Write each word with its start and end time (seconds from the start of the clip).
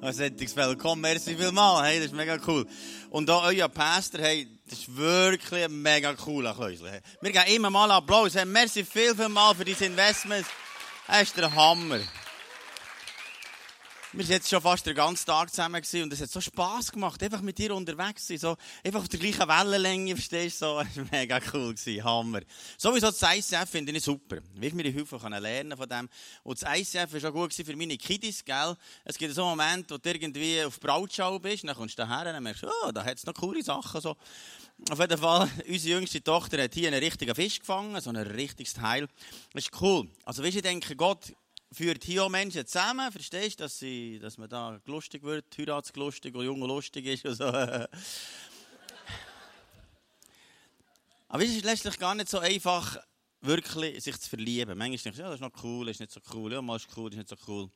Ein 0.00 0.12
solches 0.12 0.54
Willkommen, 0.54 1.00
merci 1.00 1.34
vielmals, 1.36 1.84
hey, 1.84 1.96
das 1.96 2.06
ist 2.06 2.14
mega 2.14 2.38
cool. 2.46 2.64
Und 3.10 3.28
auch 3.30 3.42
euer 3.46 3.68
Pastor, 3.68 4.20
hey, 4.20 4.46
das 4.68 4.78
ist 4.78 4.96
wirklich 4.96 5.64
ein 5.64 5.82
mega 5.82 6.14
cooler 6.14 6.54
Käusel. 6.54 7.00
Wir 7.20 7.32
geben 7.32 7.46
immer 7.48 7.68
mal 7.68 7.90
Applaus, 7.90 8.36
hey, 8.36 8.44
merci 8.44 8.84
viel, 8.84 9.16
viel 9.16 9.28
mal 9.28 9.56
für 9.56 9.64
dein 9.64 9.74
Investment. 9.74 10.46
Das 11.08 11.22
ist 11.22 11.36
der 11.36 11.52
Hammer. 11.52 11.98
Wir 14.12 14.24
waren 14.24 14.32
jetzt 14.32 14.48
schon 14.48 14.62
fast 14.62 14.86
den 14.86 14.94
ganzen 14.94 15.26
Tag 15.26 15.50
zusammen 15.50 15.82
gewesen 15.82 16.04
und 16.04 16.12
es 16.14 16.22
hat 16.22 16.30
so 16.30 16.40
Spass 16.40 16.90
gemacht, 16.90 17.22
einfach 17.22 17.42
mit 17.42 17.58
dir 17.58 17.74
unterwegs 17.74 18.24
zu 18.24 18.38
sein, 18.38 18.38
so, 18.38 18.56
einfach 18.82 19.00
auf 19.00 19.08
der 19.08 19.20
gleichen 19.20 19.46
Wellenlänge, 19.46 20.16
verstehst 20.16 20.62
du, 20.62 20.66
so, 20.66 20.80
es 20.88 20.96
war 20.96 21.04
mega 21.10 21.38
cool 21.52 21.74
gewesen, 21.74 22.02
Hammer. 22.02 22.40
Sowieso 22.78 23.10
das 23.10 23.20
ICF 23.20 23.68
finde 23.68 23.92
ich 23.92 24.02
super, 24.02 24.38
wie 24.54 24.66
ich 24.66 24.72
mir 24.72 24.84
die 24.84 24.92
Hilfe 24.92 25.18
lernen 25.28 25.76
von 25.76 25.86
dem. 25.86 26.08
Und 26.42 26.62
das 26.62 26.78
ICF 26.78 27.22
war 27.22 27.28
auch 27.28 27.34
gut 27.34 27.52
für 27.52 27.76
meine 27.76 27.98
Kiddies, 27.98 28.42
gell. 28.42 28.74
Es 29.04 29.18
gibt 29.18 29.34
so 29.34 29.44
Momente, 29.44 29.92
wo 29.92 29.98
du 29.98 30.08
irgendwie 30.08 30.64
auf 30.64 30.80
Brautschau 30.80 31.38
bist, 31.38 31.68
dann 31.68 31.76
kommst 31.76 31.98
du 31.98 32.06
daher 32.06 32.34
und 32.34 32.42
merkst 32.42 32.64
oh, 32.64 32.90
da 32.90 33.04
hat 33.04 33.18
es 33.18 33.26
noch 33.26 33.34
coole 33.34 33.62
Sachen, 33.62 34.00
so. 34.00 34.16
Auf 34.88 34.98
jeden 34.98 35.18
Fall, 35.18 35.50
unsere 35.68 35.98
jüngste 35.98 36.24
Tochter 36.24 36.62
hat 36.62 36.72
hier 36.72 36.88
einen 36.88 37.02
richtigen 37.02 37.34
Fisch 37.34 37.60
gefangen, 37.60 38.00
so 38.00 38.08
ein 38.08 38.16
richtiges 38.16 38.72
Teil. 38.72 39.06
Das 39.52 39.64
ist 39.64 39.82
cool. 39.82 40.08
Also, 40.24 40.42
weißt 40.42 40.54
du, 40.54 40.58
ich 40.60 40.62
denke, 40.62 40.96
Gott 40.96 41.34
führt 41.72 42.04
hier 42.04 42.24
auch 42.24 42.28
Menschen 42.28 42.66
zusammen, 42.66 43.12
verstehst 43.12 43.60
du, 43.60 43.64
dass, 43.64 43.84
dass 44.22 44.38
man 44.38 44.48
da 44.48 44.80
lustig 44.86 45.22
wird, 45.22 45.46
heiratslustig 45.58 46.34
und 46.34 46.44
jung 46.44 46.60
lustig 46.62 47.06
ist 47.06 47.24
und 47.26 47.34
so. 47.34 47.44
Aber 51.30 51.44
es 51.44 51.50
ist 51.50 51.64
letztlich 51.64 51.98
gar 51.98 52.14
nicht 52.14 52.30
so 52.30 52.38
einfach, 52.38 52.98
wirklich 53.40 54.02
sich 54.02 54.18
zu 54.18 54.30
verlieben. 54.30 54.76
Manchmal 54.78 54.98
denkst 54.98 55.16
du, 55.16 55.22
ja, 55.22 55.28
das 55.28 55.36
ist 55.36 55.40
noch 55.40 55.62
cool, 55.62 55.88
ist 55.88 56.00
nicht 56.00 56.12
so 56.12 56.20
cool, 56.34 56.52
ja, 56.52 56.62
mal 56.62 56.76
ist 56.76 56.88
cool, 56.96 57.10
ist 57.10 57.16
nicht 57.16 57.28
so 57.28 57.36
cool. 57.46 57.70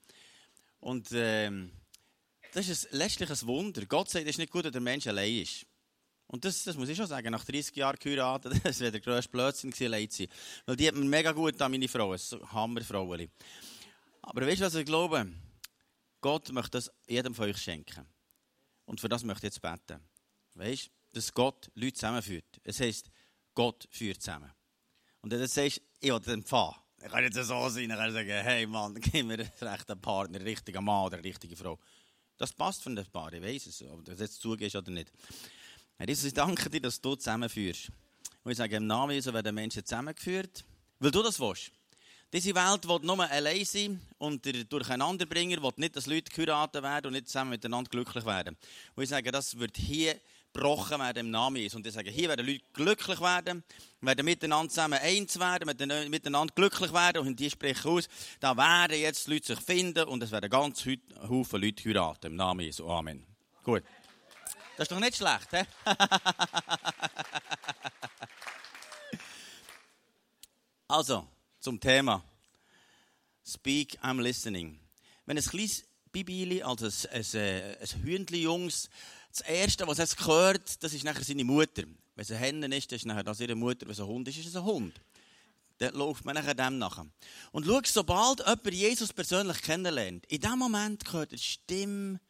Und 0.81 1.09
ähm, 1.13 1.71
das 2.53 2.69
ist 2.69 2.89
letztlich 2.91 3.31
ein 3.31 3.47
Wunder. 3.47 3.87
Gott 3.87 4.11
sagt, 4.11 4.25
es 4.25 4.31
ist 4.31 4.39
nicht 4.39 4.51
gut, 4.51 4.65
dass 4.65 4.73
der 4.73 4.81
Mensch 4.81 5.07
allein 5.07 5.43
ist. 5.43 5.67
Und 6.27 6.45
das, 6.45 6.65
das 6.65 6.77
muss 6.77 6.89
ich 6.89 6.97
schon 6.97 7.07
sagen, 7.07 7.31
nach 7.31 7.45
30 7.45 7.77
Jahren 7.77 7.99
geheiratet, 8.01 8.55
das 8.65 8.81
wäre 8.81 8.93
der 8.93 9.01
grösste 9.01 9.31
Blödsinn 9.31 9.71
gewesen, 9.71 9.93
allein 9.93 10.11
zu 10.11 10.23
sein. 10.25 10.29
Weil 10.67 10.77
die 10.77 10.89
hat 10.89 10.95
mir 10.95 11.05
mega 11.05 11.33
gut 11.33 11.61
an 11.61 11.71
meine 11.71 11.89
Frau, 11.89 12.13
ein 12.13 12.53
Hammerfrau. 12.53 13.17
Aber 14.23 14.47
weißt 14.47 14.61
du, 14.61 14.65
was 14.65 14.75
ich 14.75 14.87
glaube? 14.87 15.31
Gott 16.21 16.51
möchte 16.53 16.71
das 16.71 16.91
jedem 17.07 17.35
von 17.35 17.49
euch 17.49 17.59
schenken. 17.59 18.07
Und 18.85 19.01
für 19.01 19.09
das 19.09 19.25
möchte 19.25 19.47
ich 19.47 19.55
jetzt 19.55 19.63
beten. 19.63 20.01
Weißt 20.55 20.87
du, 20.87 20.91
dass 21.15 21.35
Gott 21.35 21.71
Leute 21.75 21.95
zusammenführt. 21.95 22.61
Es 22.63 22.81
heisst, 22.81 23.11
Gott 23.55 23.89
führt 23.91 24.23
zusammen. 24.23 24.51
Und 25.21 25.31
wenn 25.31 25.41
du 25.41 25.49
sagst, 25.49 25.83
ich 26.01 26.11
will 26.11 26.21
den 26.21 26.43
Pfad. 26.43 26.77
Ich 27.05 27.11
kann 27.11 27.25
jetzt 27.25 27.35
so 27.35 27.69
sein, 27.69 27.91
ich 27.91 27.97
kann 27.97 28.13
sagen, 28.13 28.29
hey 28.29 28.67
Mann, 28.67 28.95
gib 29.01 29.27
mir 29.27 29.35
einen 29.35 29.51
rechten 29.61 30.01
Partner, 30.01 30.37
einen 30.37 30.47
richtigen 30.47 30.85
Mann 30.85 31.07
oder 31.07 31.17
eine 31.17 31.25
richtige 31.25 31.57
Frau. 31.57 31.79
Das 32.37 32.53
passt 32.53 32.83
von 32.83 32.95
den 32.95 33.07
Paar, 33.07 33.33
ich 33.33 33.43
weiß 33.43 33.67
es, 33.67 33.83
ob 33.83 34.05
du 34.05 34.13
das 34.13 34.21
jetzt 34.21 34.41
zugehst 34.41 34.77
oder 34.77 34.91
nicht. 34.91 35.13
Herr 35.97 36.09
Jesus, 36.09 36.25
ich 36.25 36.35
danke 36.35 36.71
dir, 36.71 36.81
dass 36.81 37.01
du 37.01 37.15
zusammenführst. 37.17 37.91
Und 38.45 38.53
ich 38.53 38.59
sage, 38.59 38.77
im 38.77 38.87
Namen 38.87 39.13
Jesu 39.13 39.33
werden 39.33 39.55
Menschen 39.55 39.85
zusammengeführt, 39.85 40.65
weil 40.99 41.11
du 41.11 41.23
das 41.23 41.39
willst. 41.39 41.73
Diese 42.33 42.55
Welt 42.55 42.89
will 42.89 43.01
nur 43.03 43.31
allein 43.31 43.65
sein 43.67 44.01
und 44.17 44.43
der 44.47 44.65
Durcheinanderbringer 44.65 45.63
will 45.63 45.73
nicht, 45.77 45.95
dass 45.95 46.07
Leute 46.07 46.33
geheiratet 46.33 46.83
werden 46.83 47.09
und 47.09 47.13
nicht 47.13 47.27
zusammen 47.27 47.51
miteinander 47.51 47.91
glücklich 47.91 48.25
werden. 48.25 48.57
Und 48.95 49.03
ich 49.03 49.11
sage, 49.11 49.31
das 49.31 49.59
wird 49.59 49.77
hier 49.77 50.19
gebrochen 50.51 50.99
werden 50.99 51.27
im 51.27 51.31
Namen 51.31 51.57
Jesus. 51.57 51.77
Und 51.77 51.87
ich 51.87 51.93
sage, 51.93 52.11
hier 52.11 52.31
werden 52.31 52.47
Leute 52.47 52.65
glücklich 52.73 53.21
werden, 53.21 53.63
werden 54.01 54.25
miteinander 54.25 54.71
zusammen 54.71 54.99
eins 54.99 55.39
werden, 55.39 55.67
miteinander 56.11 56.55
glücklich 56.55 56.95
werden 56.95 57.27
und 57.27 57.39
die 57.39 57.51
sprechen 57.51 57.91
aus, 57.91 58.09
da 58.41 58.57
werden 58.57 58.99
jetzt 58.99 59.29
Leute 59.29 59.55
sich 59.55 59.61
finden 59.61 60.09
und 60.09 60.23
es 60.23 60.31
werden 60.31 60.49
ganz 60.49 60.87
Haufen 61.29 61.61
Leute 61.61 61.85
heiraten 61.89 62.29
im 62.29 62.37
Namen 62.37 62.61
Jesus. 62.61 62.89
Amen. 62.89 63.27
Gut. 63.63 63.83
Das 64.77 64.85
ist 64.85 64.93
doch 64.93 65.01
nicht 65.01 65.17
schlecht, 65.17 65.53
hä? 65.53 65.65
also, 70.89 71.29
zum 71.63 71.79
Thema. 71.79 72.23
Speak, 73.45 73.97
I'm 74.03 74.21
listening. 74.21 74.79
Wenn 75.27 75.39
ein 75.39 75.45
kleines 75.45 75.85
Bibili, 76.11 76.63
also 76.63 76.87
ein, 76.87 76.93
ein, 77.13 77.41
äh, 77.41 77.77
ein 77.81 78.03
Hündchen, 78.03 78.41
Jungs, 78.41 78.91
das 79.31 79.41
Erste, 79.43 79.87
was 79.87 80.01
es 80.01 80.17
hört, 80.27 80.83
das 80.83 80.93
ist 80.93 81.05
nachher 81.05 81.23
seine 81.23 81.45
Mutter. 81.45 81.85
Wenn 82.15 82.23
es 82.23 82.33
ein 82.33 82.39
Hennen 82.39 82.73
ist, 82.73 82.91
das 82.91 82.97
ist 82.97 83.07
nachher 83.07 83.23
das 83.23 83.41
ihre 83.41 83.55
Mutter. 83.55 83.87
Wenn 83.87 83.93
es 83.93 84.01
ein 84.01 84.07
Hund 84.07 84.29
ist, 84.29 84.39
ist 84.39 84.49
es 84.49 84.57
ein 84.57 84.65
Hund. 84.65 85.01
Dann 85.79 85.95
läuft 85.95 86.25
man 86.25 86.35
nachher 86.35 86.55
dem 86.55 86.79
nachher. 86.79 87.07
Und 87.53 87.65
schau, 87.65 87.81
sobald 87.85 88.41
jemand 88.41 88.73
Jesus 88.73 89.13
persönlich 89.13 89.63
kennenlernt, 89.63 90.27
in 90.27 90.41
dem 90.41 90.59
Moment 90.59 91.13
hört 91.13 91.33
er 91.33 91.39
die 91.39 91.43
Stimme 91.43 92.21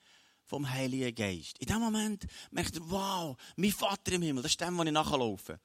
vom 0.45 0.69
Heiligen 0.69 1.15
Geist. 1.15 1.59
In 1.59 1.67
dem 1.67 1.81
Moment 1.81 2.27
merkt 2.51 2.77
er, 2.77 2.83
wow, 2.91 3.37
mein 3.57 3.73
Vater 3.73 4.13
im 4.13 4.23
Himmel, 4.23 4.43
das 4.43 4.53
ist 4.53 4.61
dem, 4.61 4.77
wo 4.77 4.83
ich 4.83 4.93
nachlaufe. 4.93 5.59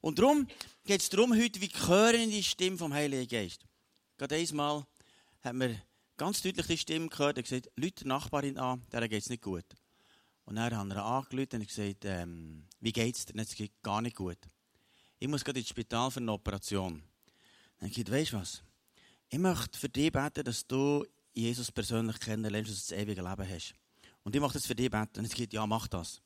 Und 0.00 0.18
darum 0.18 0.46
geht 0.84 1.00
es 1.00 1.08
darum, 1.08 1.34
heute, 1.34 1.60
wie 1.60 1.68
hören 1.68 2.30
die 2.30 2.42
Stimme 2.42 2.78
vom 2.78 2.92
Heiligen 2.92 3.26
Geist. 3.26 3.64
Gerade 4.16 4.36
einmal 4.36 4.86
haben 5.42 5.60
wir 5.60 5.82
ganz 6.16 6.42
deutlich 6.42 6.66
die 6.66 6.78
Stimme 6.78 7.08
gehört, 7.08 7.36
er 7.36 7.42
gesagt, 7.42 7.70
Leute 7.76 8.04
die 8.04 8.08
Nachbarin 8.08 8.58
an, 8.58 8.82
der 8.92 9.08
geht 9.08 9.22
es 9.22 9.30
nicht 9.30 9.42
gut. 9.42 9.64
Und 10.44 10.56
dann 10.56 10.74
haben 10.74 10.88
wir 10.88 11.04
angerufen 11.04 11.60
und 11.60 11.68
gesagt, 11.68 12.04
ähm, 12.04 12.66
wie 12.80 12.92
geht's 12.92 13.26
dir? 13.26 13.38
Es 13.40 13.54
geht 13.54 13.82
gar 13.82 14.00
nicht 14.00 14.16
gut. 14.16 14.38
Ich 15.18 15.28
muss 15.28 15.44
gerade 15.44 15.58
ins 15.58 15.68
Spital 15.68 16.10
für 16.10 16.20
eine 16.20 16.32
Operation. 16.32 17.02
Dann 17.78 17.90
gesagt, 17.90 18.10
weißt 18.10 18.32
du 18.32 18.36
was? 18.38 18.62
Ich 19.28 19.38
möchte 19.38 19.78
für 19.78 19.88
dich 19.88 20.10
beten, 20.10 20.44
dass 20.44 20.66
du 20.66 21.04
Jesus 21.34 21.70
persönlich 21.70 22.18
kennenlernst, 22.18 22.70
dass 22.70 22.86
du 22.86 22.94
das 22.94 23.02
ewige 23.02 23.22
Leben 23.22 23.48
hast. 23.48 23.74
Und 24.22 24.34
ich 24.34 24.40
möchte 24.40 24.58
das 24.58 24.66
für 24.66 24.74
dich 24.74 24.90
beten. 24.90 25.18
Und 25.18 25.26
es 25.26 25.34
geht, 25.34 25.52
ja, 25.52 25.66
mach 25.66 25.86
das. 25.86 26.22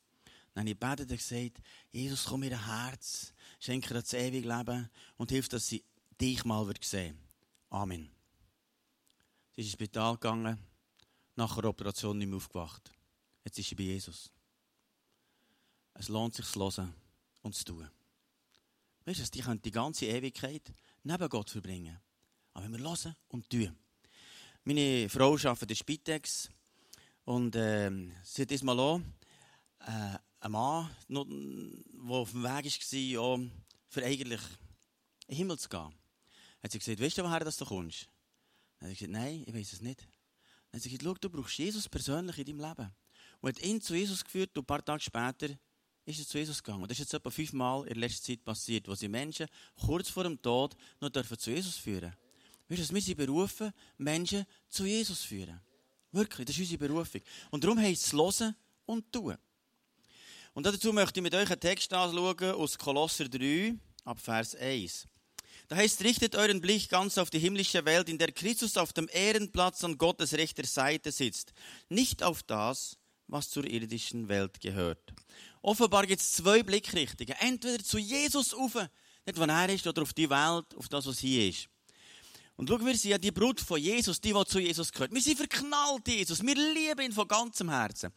Dann 0.54 0.62
habe 0.62 0.70
ich 0.70 0.78
betet 0.78 1.10
und 1.10 1.16
gesagt, 1.16 1.62
Jesus, 1.90 2.24
komm 2.24 2.42
in 2.42 2.50
ihr 2.50 2.66
Herz, 2.66 3.32
schenke 3.58 3.88
dir 3.88 3.94
das 4.00 4.12
ewige 4.12 4.48
Leben 4.48 4.90
und 5.16 5.30
hilf, 5.30 5.48
dass 5.48 5.66
sie 5.66 5.82
dich 6.20 6.44
mal 6.44 6.66
wird 6.66 6.84
sehen. 6.84 7.18
Amen. 7.70 8.10
Sie 9.54 9.62
ist 9.62 9.66
ins 9.68 9.72
Spital 9.72 10.14
gegangen, 10.14 10.58
nach 11.36 11.54
der 11.54 11.64
Operation 11.70 12.18
nicht 12.18 12.28
mehr 12.28 12.36
aufgewacht. 12.36 12.92
Jetzt 13.44 13.58
ist 13.58 13.68
sie 13.68 13.74
bei 13.74 13.84
Jesus. 13.84 14.30
Es 15.94 16.08
lohnt 16.08 16.34
sich 16.34 16.46
zu 16.46 16.60
hören 16.60 16.94
und 17.42 17.54
zu 17.54 17.64
tun. 17.64 17.90
Weißt 19.04 19.20
du, 19.20 19.30
die 19.30 19.40
können 19.40 19.62
die 19.62 19.70
ganze 19.70 20.06
Ewigkeit 20.06 20.72
neben 21.02 21.28
Gott 21.28 21.50
verbringen. 21.50 21.98
Aber 22.52 22.64
wenn 22.64 22.72
wir 22.72 22.88
hören 22.88 23.16
und 23.28 23.48
tun. 23.50 23.76
Meine 24.64 25.08
Frau 25.08 25.32
arbeitet 25.32 25.70
in 25.70 25.76
Spitex 25.76 26.48
und 27.24 27.56
äh, 27.56 27.90
sie 28.22 28.42
hat 28.42 28.50
diesmal 28.50 28.78
auch 28.78 29.00
äh, 29.80 30.19
ein 30.42 30.50
Mann, 30.50 30.91
der 31.08 31.20
auf 31.20 32.32
dem 32.32 32.42
Weg 32.42 32.64
war, 32.64 32.98
ja, 32.98 33.50
für 33.88 34.04
eigentlich 34.04 34.41
in 35.28 35.28
den 35.28 35.36
Himmel 35.36 35.58
zu 35.58 35.69
gehen. 35.69 35.94
Hat 36.62 36.72
sie 36.72 36.78
gesagt, 36.78 37.00
weißt 37.00 37.19
du, 37.19 37.22
woher 37.22 37.41
das 37.41 37.56
du 37.56 37.64
kommst? 37.64 38.08
Dann 38.78 38.91
hat 38.91 38.98
sie 38.98 39.06
gesagt, 39.06 39.22
nein, 39.22 39.44
ich 39.47 39.54
weiß 39.54 39.72
es 39.72 39.81
nicht. 39.81 40.00
Dann 40.00 40.78
hat 40.78 40.82
sie 40.82 40.91
gesagt, 40.91 41.04
schau, 41.04 41.14
du 41.14 41.31
brauchst 41.31 41.58
Jesus 41.58 41.88
persönlich 41.88 42.38
in 42.38 42.44
deinem 42.47 42.69
Leben. 42.69 42.91
Und 43.41 43.48
hat 43.48 43.62
ihn 43.64 43.81
zu 43.81 43.94
Jesus 43.94 44.25
geführt 44.25 44.56
und 44.56 44.64
ein 44.64 44.66
paar 44.66 44.84
Tage 44.84 45.02
später 45.02 45.48
ist 46.04 46.19
er 46.19 46.26
zu 46.26 46.38
Jesus 46.38 46.60
gegangen. 46.60 46.82
Und 46.82 46.91
das 46.91 46.98
ist 46.98 47.04
jetzt 47.04 47.14
etwa 47.14 47.31
fünfmal 47.31 47.82
in 47.82 47.94
der 47.94 47.97
letzten 47.98 48.25
Zeit 48.25 48.44
passiert, 48.44 48.88
wo 48.88 48.97
sie 48.97 49.08
Menschen 49.08 49.47
kurz 49.76 50.08
vor 50.08 50.25
dem 50.25 50.41
Tod 50.42 50.76
noch 51.00 51.10
dürfen 51.10 51.38
zu 51.38 51.50
Jesus 51.50 51.76
führen 51.76 52.12
Weißt 52.69 52.91
du, 52.91 52.94
wir 52.94 53.02
sind 53.02 53.19
berufen, 53.19 53.72
Menschen 53.98 54.47
zu 54.69 54.86
Jesus 54.86 55.20
zu 55.20 55.28
führen. 55.28 55.60
Wirklich, 56.10 56.47
das 56.47 56.56
ist 56.56 56.62
unsere 56.62 56.88
Berufung. 56.88 57.20
Und 57.50 57.62
darum 57.62 57.78
heißt 57.78 58.06
es 58.06 58.12
hören 58.12 58.56
und 58.86 59.12
tun. 59.12 59.36
Und 60.54 60.66
dazu 60.66 60.92
möchte 60.92 61.20
ich 61.20 61.22
mit 61.22 61.34
euch 61.34 61.50
einen 61.50 61.60
Text 61.60 61.92
anschauen 61.94 62.52
aus 62.52 62.76
Kolosser 62.76 63.28
3, 63.28 63.74
ab 64.04 64.18
Vers 64.20 64.54
1. 64.54 65.06
Da 65.68 65.76
heißt, 65.76 66.04
richtet 66.04 66.34
euren 66.36 66.60
Blick 66.60 66.90
ganz 66.90 67.16
auf 67.16 67.30
die 67.30 67.38
himmlische 67.38 67.84
Welt, 67.86 68.08
in 68.10 68.18
der 68.18 68.32
Christus 68.32 68.76
auf 68.76 68.92
dem 68.92 69.08
Ehrenplatz 69.10 69.82
an 69.84 69.96
Gottes 69.96 70.34
rechter 70.34 70.66
Seite 70.66 71.10
sitzt. 71.10 71.54
Nicht 71.88 72.22
auf 72.22 72.42
das, 72.42 72.99
was 73.28 73.49
zur 73.49 73.64
irdischen 73.64 74.28
Welt 74.28 74.60
gehört. 74.60 75.14
Offenbar 75.62 76.06
gibt 76.06 76.20
es 76.20 76.32
zwei 76.32 76.62
Blickrichtungen. 76.62 77.34
Entweder 77.38 77.82
zu 77.82 77.96
Jesus 77.96 78.52
auf, 78.52 78.75
nicht 78.75 79.38
wo 79.38 79.44
er 79.44 79.69
ist, 79.70 79.87
oder 79.87 80.02
auf 80.02 80.12
die 80.12 80.28
Welt, 80.28 80.75
auf 80.76 80.88
das, 80.90 81.06
was 81.06 81.20
hier 81.20 81.49
ist. 81.49 81.69
Und 82.62 82.69
schau, 82.69 82.79
wir 82.79 82.97
sind 82.97 83.11
ja 83.11 83.19
die 83.19 83.32
Brut 83.32 83.61
von 83.61 83.81
Jesus, 83.81 84.20
die, 84.20 84.32
die 84.32 84.44
zu 84.44 84.61
Jesus 84.61 84.93
gehört. 84.93 85.12
Wir 85.12 85.20
sind 85.20 85.37
verknallt, 85.37 86.06
Jesus. 86.06 86.47
Wir 86.47 86.55
lieben 86.55 87.00
ihn 87.00 87.12
von 87.12 87.26
ganzem 87.26 87.69
Herzen. 87.69 88.12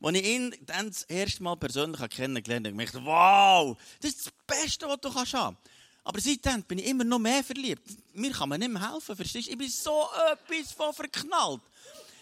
Als 0.00 0.16
ich 0.16 0.24
ihn 0.24 0.56
dann 0.64 0.86
das 0.86 1.02
erste 1.02 1.42
Mal 1.42 1.56
persönlich 1.56 2.00
kennengelernt 2.08 2.66
habe, 2.66 2.82
dachte 2.82 2.96
ich, 2.96 3.04
wow, 3.04 3.76
das 4.00 4.12
ist 4.12 4.24
das 4.24 4.32
Beste, 4.46 4.88
was 4.88 5.02
du 5.02 5.12
kannst 5.12 5.34
haben. 5.34 5.58
Aber 6.02 6.18
seitdem 6.18 6.62
bin 6.62 6.78
ich 6.78 6.86
immer 6.86 7.04
noch 7.04 7.18
mehr 7.18 7.44
verliebt. 7.44 7.82
Mir 8.14 8.30
kann 8.30 8.48
man 8.48 8.60
nicht 8.60 8.72
mehr 8.72 8.90
helfen, 8.90 9.14
verstehst 9.14 9.48
du? 9.48 9.50
Ich 9.50 9.58
bin 9.58 9.68
so 9.68 10.08
etwas 10.32 10.72
von 10.72 10.94
verknallt. 10.94 11.60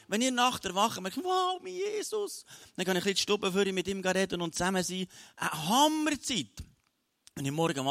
Wenn 0.09 0.21
ihr 0.21 0.33
nach 0.33 0.59
der 0.59 0.75
Wache 0.75 1.01
merkt, 1.01 1.19
wow, 1.23 1.61
mein 1.63 1.75
Jesus, 1.75 2.45
dann 2.75 2.87
kann 2.87 2.97
ich 2.97 3.07
ein 3.07 3.15
bisschen 3.15 3.65
die 3.65 3.73
mit 3.73 3.87
ihm 3.87 4.01
reden 4.01 4.43
und 4.43 4.53
zusammen 4.53 4.83
sein. 4.83 5.07
Eine 5.37 5.69
Hammerzeit. 5.69 6.51
Wenn 7.37 7.47
ich 7.47 7.53
morgen 7.53 7.87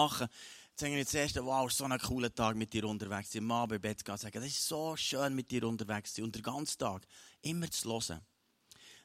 mache, 0.77 0.91
sage 0.91 0.99
ich 0.99 1.07
zuerst, 1.07 1.35
wow, 1.43 1.71
so 1.71 1.85
ein 1.85 1.97
cooler 1.99 2.33
Tag 2.33 2.55
mit 2.55 2.71
dir 2.73 2.85
unterwegs. 2.85 3.33
Mal 3.35 3.65
bei 3.65 3.79
Bett 3.79 4.03
gehen, 4.03 4.17
sagen, 4.17 4.41
das 4.41 4.49
ist 4.49 4.67
so 4.67 4.95
schön 4.95 5.33
mit 5.33 5.49
dir 5.49 5.63
unterwegs. 5.63 6.17
Und 6.19 6.35
den 6.35 6.43
ganzen 6.43 6.77
Tag 6.77 7.03
immer 7.41 7.69
zu 7.69 7.89
hören. 7.89 8.21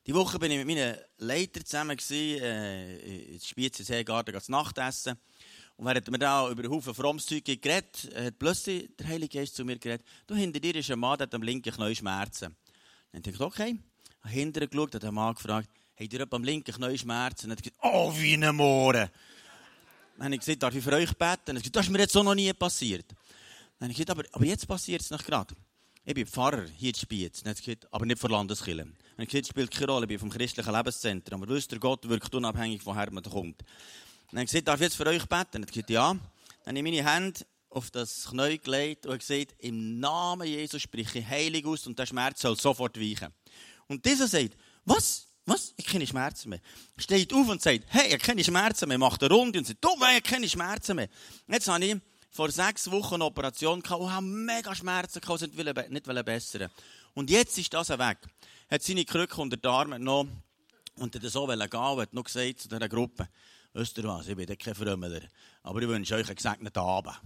Die 0.06 0.14
Woche 0.14 0.38
bin 0.38 0.50
ich 0.50 0.58
mit 0.58 0.66
meinen 0.66 0.96
Leitern 1.18 1.64
zusammen 1.64 1.96
gewesen, 1.96 2.42
äh, 2.42 3.34
in 3.34 3.40
Spitze 3.40 3.84
Seegarten 3.84 4.38
zu 4.40 4.50
Nachtessen. 4.50 5.16
Und 5.76 5.86
während 5.86 6.10
wir 6.10 6.18
da 6.18 6.50
über 6.50 6.62
einen 6.62 6.72
Haufen 6.72 6.94
frommes 6.94 7.26
Zeug 7.26 7.44
geredet 7.44 8.10
hat 8.14 8.38
plötzlich 8.38 8.90
der 8.96 9.08
Heilige 9.08 9.38
Geist 9.38 9.54
zu 9.54 9.64
mir 9.64 9.78
geredet, 9.78 10.06
du, 10.26 10.34
hinter 10.34 10.60
dir 10.60 10.74
ist 10.74 10.90
ein 10.90 10.98
Mann, 10.98 11.18
der 11.18 11.26
hat 11.26 11.34
am 11.34 11.42
linken 11.42 11.72
Knie 11.72 11.94
Schmerzen. 11.94 12.56
Dann 13.12 13.22
dachte 13.22 13.30
ich, 13.30 13.40
okay. 13.40 13.78
Habe 14.20 14.34
hinterher 14.34 14.68
geschaut, 14.68 14.94
hat 14.94 15.02
der 15.02 15.12
Mann 15.12 15.34
gefragt, 15.34 15.70
habt 15.98 16.12
ihr 16.12 16.26
am 16.30 16.44
linken 16.44 16.74
Knie 16.74 16.98
Schmerzen? 16.98 17.50
Und 17.50 17.50
dann 17.50 17.58
hat 17.58 17.66
er 17.66 17.70
gesagt, 17.70 17.94
oh, 17.94 18.12
wie 18.16 18.34
ein 18.34 18.54
Mohren. 18.54 19.08
Dann 20.16 20.26
habe 20.26 20.34
ich 20.34 20.40
gesagt, 20.40 20.62
darf 20.62 20.74
ich 20.74 20.84
für 20.84 20.92
euch 20.92 21.12
beten? 21.14 21.54
Gesagt, 21.54 21.76
das 21.76 21.86
ist 21.86 21.92
mir 21.92 21.98
jetzt 21.98 22.12
so 22.12 22.22
noch 22.22 22.34
nie 22.34 22.52
passiert. 22.52 23.06
Dann 23.78 23.88
habe 23.88 23.92
ich 23.92 23.96
gesagt, 23.96 24.10
aber, 24.10 24.24
aber 24.32 24.44
jetzt 24.44 24.66
passiert 24.66 25.02
es 25.02 25.10
noch 25.10 25.22
gerade. 25.22 25.54
Ich 26.04 26.14
bin 26.14 26.26
Pfarrer 26.26 26.66
hier 26.76 26.88
in 26.88 26.94
Spiez, 26.94 27.42
aber 27.90 28.06
nicht 28.06 28.18
von 28.18 28.30
Landeskirche. 28.30 28.86
Ein 29.16 29.26
Kind 29.26 29.46
spielt 29.46 29.70
keine 29.70 29.86
Rolle, 29.86 30.04
ich 30.04 30.08
bin 30.08 30.18
vom 30.18 30.30
christlichen 30.30 30.74
Lebenszentrum. 30.74 31.42
Aber 31.42 31.54
wisst 31.54 31.70
ihr, 31.72 31.78
Gott 31.78 32.08
wirkt 32.08 32.34
unabhängig, 32.34 32.84
woher 32.84 33.10
man 33.12 33.22
kommt. 33.22 33.62
Dann 34.30 34.38
habe 34.38 34.44
ich 34.44 34.50
gesagt, 34.50 34.68
darf 34.68 34.80
ich 34.80 34.84
jetzt 34.84 34.96
für 34.96 35.06
euch 35.06 35.26
beten? 35.26 35.48
Dann 35.52 35.62
hat 35.62 35.72
gesagt, 35.72 35.90
ja. 35.90 36.12
Dann 36.64 36.76
habe 36.76 36.78
ich 36.78 36.82
meine 37.02 37.08
Hände 37.08 37.40
auf 37.70 37.90
das 37.90 38.28
Knie 38.30 38.58
gelegt 38.58 39.06
und 39.06 39.18
gesagt, 39.18 39.54
im 39.58 40.00
Namen 40.00 40.46
Jesus 40.46 40.82
spreche 40.82 41.20
ich 41.20 41.26
heilig 41.26 41.64
aus 41.66 41.86
und 41.86 41.98
der 41.98 42.06
Schmerz 42.06 42.40
soll 42.40 42.58
sofort 42.58 42.98
weichen. 43.00 43.28
Und 43.86 44.04
dieser 44.04 44.26
sagt, 44.26 44.56
was? 44.84 45.28
Was? 45.44 45.74
Ich 45.76 45.86
kenne 45.86 46.06
Schmerzen 46.06 46.50
mehr. 46.50 46.60
Steht 46.96 47.32
auf 47.32 47.48
und 47.48 47.60
sagt, 47.60 47.84
hey, 47.88 48.14
ich 48.14 48.22
kenne 48.22 48.44
Schmerzen 48.44 48.88
mehr. 48.88 48.98
Macht 48.98 49.22
eine 49.22 49.34
Runde 49.34 49.58
und 49.58 49.66
sagt, 49.66 49.84
du, 49.84 49.90
ich 50.16 50.22
kenne 50.22 50.48
Schmerzen 50.48 50.96
mehr. 50.96 51.08
Jetzt 51.48 51.68
habe 51.68 51.84
ich 51.84 51.96
vor 52.30 52.50
sechs 52.50 52.90
Wochen 52.90 53.14
eine 53.14 53.24
Operation 53.24 53.82
gehabt 53.82 54.00
und 54.00 54.12
habe 54.12 54.24
mega 54.24 54.74
Schmerzen 54.74 55.20
gehabt 55.20 55.42
und 55.42 55.90
nicht 55.90 56.24
bessern. 56.24 56.70
Und 57.14 57.30
jetzt 57.30 57.58
ist 57.58 57.74
das 57.74 57.90
weg. 57.90 58.18
Hat 58.70 58.82
seine 58.82 59.04
Krücke 59.04 59.40
unter 59.40 59.56
den 59.56 59.70
Armen 59.70 59.98
genommen 59.98 60.42
und 60.96 61.14
hat 61.14 61.22
so 61.30 61.46
gehen 61.46 61.60
und 61.60 62.00
hat 62.00 62.12
noch 62.14 62.24
gesagt 62.24 62.60
zu 62.60 62.68
dieser 62.68 62.88
Gruppe, 62.88 63.28
wisst 63.74 63.98
ihr 63.98 64.04
was, 64.04 64.28
ich 64.28 64.36
bin 64.36 64.46
kein 64.56 64.74
Frömmler, 64.74 65.20
aber 65.62 65.82
ich 65.82 65.88
wünsche 65.88 66.14
euch 66.14 66.26
einen 66.26 66.36
gesegneten 66.36 66.82
Abend. 66.82 67.20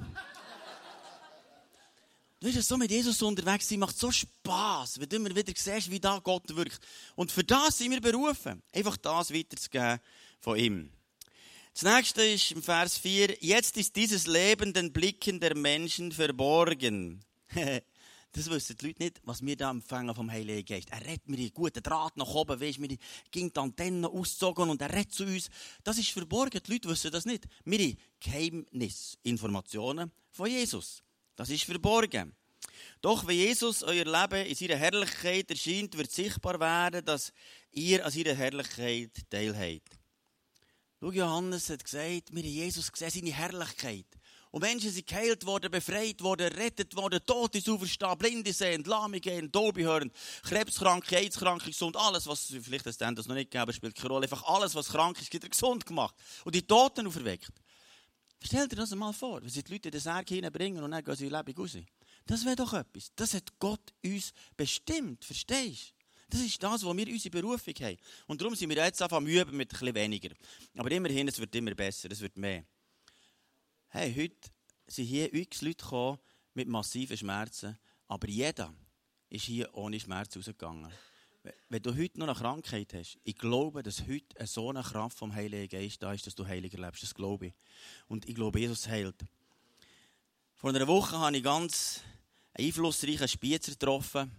Du 2.38 2.52
bist 2.52 2.68
so 2.68 2.76
mit 2.76 2.90
Jesus 2.90 3.22
unterwegs 3.22 3.66
sein, 3.66 3.78
macht 3.78 3.98
so 3.98 4.12
Spass, 4.12 5.00
wenn 5.00 5.08
du 5.08 5.16
immer 5.16 5.34
wieder 5.34 5.54
siehst, 5.56 5.90
wie 5.90 5.98
da 5.98 6.18
Gott 6.18 6.54
wirkt. 6.54 6.80
Und 7.14 7.32
für 7.32 7.42
das 7.42 7.78
sind 7.78 7.92
wir 7.92 8.00
berufen, 8.02 8.62
einfach 8.74 8.98
das 8.98 9.32
weiterzugeben 9.32 10.00
von 10.40 10.58
ihm. 10.58 10.90
Das 11.72 11.82
nächste 11.82 12.22
ist 12.22 12.52
im 12.52 12.62
Vers 12.62 12.98
4, 12.98 13.38
jetzt 13.40 13.78
ist 13.78 13.96
dieses 13.96 14.26
Leben 14.26 14.74
den 14.74 14.92
Blicken 14.92 15.40
der 15.40 15.56
Menschen 15.56 16.12
verborgen. 16.12 17.24
das 18.32 18.50
wissen 18.50 18.76
die 18.76 18.86
Leute 18.88 19.02
nicht, 19.04 19.20
was 19.24 19.40
wir 19.40 19.56
da 19.56 19.70
empfangen 19.70 20.14
vom 20.14 20.30
Heiligen 20.30 20.66
Geist. 20.66 20.90
Er 20.90 21.06
redet 21.06 21.28
mir 21.30 21.38
einen 21.38 21.54
guten 21.54 21.82
Draht 21.82 22.18
nach 22.18 22.28
oben, 22.28 22.60
weißt, 22.60 22.80
mir 22.80 22.98
ging 23.30 23.50
die 23.50 23.58
Antennen 23.58 24.04
ausgezogen 24.04 24.68
und 24.68 24.82
er 24.82 24.92
redet 24.92 25.14
zu 25.14 25.24
uns. 25.24 25.48
Das 25.84 25.96
ist 25.96 26.10
verborgen, 26.10 26.60
die 26.66 26.72
Leute 26.72 26.90
wissen 26.90 27.10
das 27.10 27.24
nicht. 27.24 27.46
Wir 27.64 27.78
haben 27.78 27.96
Geheimnis, 28.20 29.16
Informationen 29.22 30.12
von 30.32 30.50
Jesus. 30.50 31.02
Das 31.36 31.50
ist 31.50 31.64
verborgen. 31.64 32.34
Doch 33.02 33.26
wenn 33.26 33.36
Jesus 33.36 33.82
euer 33.82 34.04
Leben 34.04 34.46
in 34.46 34.54
seiner 34.54 34.76
Herrlichkeit 34.76 35.50
erscheint, 35.50 35.96
wird 35.96 36.10
sichtbar 36.10 36.58
werden, 36.58 37.04
dass 37.04 37.32
ihr 37.70 38.04
an 38.04 38.10
seiner 38.10 38.34
Herrlichkeit 38.34 39.12
teilhabt. 39.30 39.98
Schau, 41.00 41.12
Johannes 41.12 41.68
hat 41.68 41.84
gesagt, 41.84 42.34
wir 42.34 42.42
haben 42.42 42.50
Jesus 42.50 42.90
gesehen, 42.90 43.10
seine 43.10 43.32
Herrlichkeit. 43.32 44.06
Und 44.50 44.62
Menschen 44.62 44.90
sind 44.90 45.06
geheilt 45.06 45.44
worden, 45.44 45.70
befreit 45.70 46.22
worden, 46.22 46.50
rettet 46.52 46.96
worden, 46.96 47.20
Tote 47.26 47.58
ist 47.58 47.68
auferstehen, 47.68 48.16
Blinde 48.16 48.52
sehen, 48.54 48.82
Lahme 48.84 49.20
gehen, 49.20 49.52
Tobi 49.52 49.82
hören, 49.82 50.10
Krebskranke, 50.42 51.18
Aidskranke, 51.18 51.66
gesund, 51.66 51.94
alles, 51.96 52.26
was, 52.26 52.54
vielleicht 52.62 52.86
ist 52.86 53.00
das 53.02 53.26
noch 53.26 53.34
nicht 53.34 53.50
gegeben, 53.50 53.72
spielt 53.74 53.94
keine 53.94 54.08
Rolle, 54.08 54.24
einfach 54.24 54.44
alles, 54.44 54.74
was 54.74 54.88
krank 54.88 55.20
ist, 55.20 55.30
wird 55.30 55.50
gesund 55.50 55.84
gemacht. 55.84 56.14
Und 56.44 56.54
die 56.54 56.66
Toten 56.66 57.06
auferweckt. 57.06 57.52
Stell 58.42 58.68
dir 58.68 58.76
das 58.76 58.92
einmal 58.92 59.12
vor, 59.12 59.42
wenn 59.42 59.48
sie 59.48 59.62
die 59.62 59.72
Leute 59.72 59.88
in 59.88 59.92
den 59.92 60.00
Sarg 60.00 60.28
hineinbringen 60.28 60.82
und 60.82 60.90
dann 60.90 61.04
gehen 61.04 61.16
sie 61.16 61.28
lebendig 61.28 61.58
raus. 61.58 61.78
Das 62.26 62.44
wäre 62.44 62.56
doch 62.56 62.72
etwas. 62.74 63.12
Das 63.14 63.34
hat 63.34 63.58
Gott 63.58 63.92
uns 64.04 64.32
bestimmt, 64.56 65.24
verstehst 65.24 65.90
du? 65.90 65.96
Das 66.28 66.40
ist 66.40 66.60
das, 66.60 66.84
wo 66.84 66.96
wir 66.96 67.06
unsere 67.06 67.30
Berufung 67.30 67.74
haben. 67.74 67.96
Und 68.26 68.40
darum 68.40 68.56
sind 68.56 68.68
wir 68.68 68.76
jetzt 68.76 69.00
einfach 69.00 69.20
üben 69.20 69.56
mit 69.56 69.68
bisschen 69.68 69.94
weniger. 69.94 70.34
Aber 70.76 70.90
immerhin, 70.90 71.28
es 71.28 71.38
wird 71.38 71.54
immer 71.54 71.74
besser, 71.74 72.10
es 72.10 72.20
wird 72.20 72.36
mehr. 72.36 72.64
Hey, 73.88 74.12
heute 74.12 74.50
sind 74.88 75.06
hier 75.06 75.32
x 75.32 75.62
Leute 75.62 75.76
gekommen 75.76 76.18
mit 76.54 76.66
massiven 76.68 77.16
Schmerzen, 77.16 77.78
aber 78.08 78.28
jeder 78.28 78.74
ist 79.28 79.44
hier 79.44 79.72
ohne 79.74 80.00
Schmerz 80.00 80.36
rausgegangen. 80.36 80.92
Wenn 81.68 81.82
du 81.82 81.96
heute 81.96 82.18
noch 82.18 82.28
eine 82.28 82.36
Krankheit 82.36 82.92
hast, 82.94 83.18
ich 83.22 83.36
glaube, 83.36 83.82
dass 83.82 84.06
heute 84.06 84.46
so 84.46 84.70
eine 84.70 84.82
Kraft 84.82 85.18
vom 85.18 85.34
Heiligen 85.34 85.68
Geist 85.68 86.02
da 86.02 86.12
ist, 86.12 86.26
dass 86.26 86.34
du 86.34 86.46
heiliger 86.46 86.78
lebst. 86.78 87.02
Das 87.02 87.14
glaube 87.14 87.48
ich. 87.48 87.54
Und 88.08 88.28
ich 88.28 88.34
glaube, 88.34 88.58
Jesus 88.58 88.88
heilt. 88.88 89.24
Vor 90.54 90.70
einer 90.70 90.86
Woche 90.86 91.18
habe 91.18 91.36
ich 91.36 91.42
ganz 91.42 92.00
einflussreichen 92.54 93.28
Spiezer 93.28 93.72
getroffen. 93.72 94.30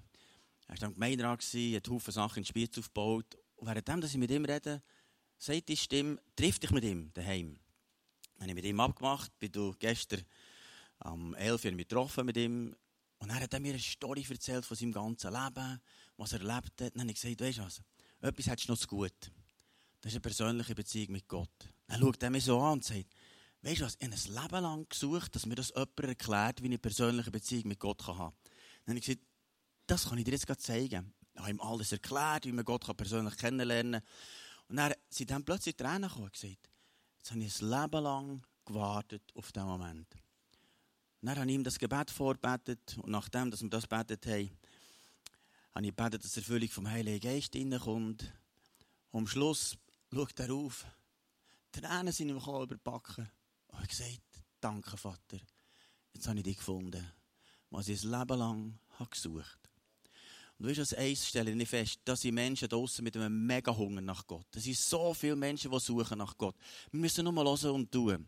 Er 0.67 0.81
war 0.81 0.87
am 0.87 0.93
Gemeinderat, 0.93 1.43
hat 1.43 1.89
Haufen 1.89 2.11
Sachen 2.11 2.39
in 2.39 2.45
Spiez 2.45 2.77
aufgebaut. 2.77 3.37
Und 3.55 3.67
währenddem, 3.67 4.01
dass 4.01 4.11
ich 4.11 4.17
mit 4.17 4.31
ihm 4.31 4.43
rede, 4.43 4.81
sagt 5.37 5.69
die 5.69 5.77
Stimme, 5.77 6.19
triff 6.35 6.59
dich 6.59 6.71
mit 6.71 6.83
ihm 6.83 7.11
daheim. 7.13 7.59
Habe 8.39 8.49
ich 8.49 8.55
mit 8.55 8.65
ihm 8.65 8.79
abgemacht, 8.79 9.37
bin 9.39 9.51
du 9.51 9.73
gestern 9.79 10.23
am 10.99 11.33
11 11.35 11.65
Uhr 11.65 11.71
getroffen 11.71 12.25
mit 12.25 12.37
ihm. 12.37 12.75
Und 13.19 13.29
er 13.29 13.39
hat 13.39 13.59
mir 13.59 13.73
eine 13.73 13.79
Story 13.79 14.25
erzählt 14.29 14.65
von 14.65 14.77
seinem 14.77 14.91
ganzen 14.91 15.31
Leben, 15.31 15.81
was 16.17 16.33
er 16.33 16.41
erlebt 16.41 16.81
hat. 16.81 16.93
Dann 16.93 17.01
habe 17.01 17.11
ich 17.11 17.21
gesagt, 17.21 17.41
weißt 17.41 17.57
du 17.59 17.63
was, 17.63 17.81
etwas 18.21 18.47
hättest 18.47 18.67
du 18.67 18.73
noch 18.73 18.79
zu 18.79 18.87
gut. 18.87 19.31
Das 20.01 20.11
ist 20.11 20.15
eine 20.15 20.21
persönliche 20.21 20.75
Beziehung 20.75 21.11
mit 21.11 21.27
Gott. 21.27 21.49
Dann 21.87 21.99
schaut 22.01 22.21
er 22.21 22.29
mich 22.29 22.43
so 22.43 22.59
an 22.59 22.73
und 22.73 22.83
sagt, 22.83 23.05
weißt 23.61 23.81
du 23.81 23.85
was, 23.85 23.97
ich 23.99 24.07
habe 24.07 24.15
ein 24.15 24.43
Leben 24.43 24.63
lang 24.63 24.89
gesucht, 24.89 25.35
dass 25.35 25.45
mir 25.45 25.55
das 25.55 25.69
jemand 25.69 25.99
erklärt, 25.99 26.61
wie 26.61 26.67
ich 26.67 26.71
eine 26.71 26.79
persönliche 26.79 27.31
Beziehung 27.31 27.67
mit 27.67 27.79
Gott 27.79 28.05
haben 28.07 28.17
kann. 28.17 28.33
Dann 28.85 28.95
habe 28.95 28.99
ich 28.99 29.05
gesagt, 29.05 29.25
das 29.87 30.09
kann 30.09 30.17
ich 30.17 30.25
dir 30.25 30.31
jetzt 30.31 30.61
zeigen. 30.61 31.13
Ich 31.33 31.39
habe 31.39 31.51
ihm 31.51 31.61
alles 31.61 31.91
erklärt, 31.91 32.45
wie 32.45 32.51
man 32.51 32.65
Gott 32.65 32.85
persönlich 32.97 33.37
kennenlernen 33.37 34.01
kann. 34.01 34.67
Und 34.69 34.75
dann 34.77 34.93
sind 35.09 35.29
dann 35.31 35.45
plötzlich 35.45 35.75
Tränen 35.75 36.03
gekommen 36.03 36.25
und 36.25 36.33
gesagt, 36.33 36.69
jetzt 37.17 37.31
habe 37.31 37.43
ich 37.43 37.61
ein 37.61 37.69
Leben 37.69 38.03
lang 38.03 38.43
gewartet 38.65 39.23
auf 39.35 39.51
diesen 39.51 39.67
Moment. 39.67 40.07
Und 41.21 41.27
dann 41.27 41.39
habe 41.39 41.49
ich 41.49 41.55
ihm 41.55 41.63
das 41.63 41.79
Gebet 41.79 42.11
vorbetet 42.11 42.97
und 42.97 43.09
nachdem, 43.09 43.49
dass 43.49 43.61
wir 43.61 43.69
das 43.69 43.87
betet 43.87 44.25
haben, 44.27 44.51
habe 45.77 45.85
ich 45.85 45.95
gebetet, 45.95 46.23
dass 46.23 46.33
die 46.33 46.39
Erfüllung 46.39 46.69
vom 46.69 46.89
Heiligen 46.89 47.19
Geist 47.19 47.55
reinkommt. 47.55 48.33
Und 49.11 49.19
am 49.19 49.27
Schluss 49.27 49.77
schaut 50.11 50.39
er 50.39 50.51
auf. 50.51 50.87
Tränen 51.71 52.11
sind 52.11 52.29
ihm 52.29 52.37
überbacken. 52.37 53.29
Und 53.67 53.81
er 53.81 53.85
gesagt, 53.85 54.21
danke 54.59 54.97
Vater, 54.97 55.37
jetzt 56.13 56.27
habe 56.27 56.39
ich 56.39 56.43
dich 56.43 56.57
gefunden, 56.57 57.05
was 57.69 57.89
ich 57.89 58.03
ein 58.03 58.09
Leben 58.09 58.39
lang 58.39 58.79
habe 58.97 59.09
gesucht 59.11 59.59
und 60.57 60.65
du 60.65 60.69
weißt, 60.71 60.79
als 60.79 60.93
eins 60.95 61.27
stelle 61.27 61.51
ich 61.51 61.69
fest, 61.69 61.99
dass 62.05 62.21
sind 62.21 62.33
Menschen 62.33 62.67
draußen 62.67 63.03
mit 63.03 63.15
einem 63.15 63.45
mega 63.45 63.75
Hunger 63.75 64.01
nach 64.01 64.25
Gott. 64.25 64.47
Es 64.55 64.63
sind 64.63 64.75
so 64.75 65.13
viele 65.13 65.35
Menschen, 65.35 65.69
die 65.69 65.79
suchen 65.79 66.17
nach 66.17 66.35
Gott. 66.35 66.55
Wir 66.89 66.99
müssen 66.99 67.23
nur 67.23 67.33
mal 67.33 67.45
hören 67.45 67.75
und 67.75 67.91
tun. 67.91 68.27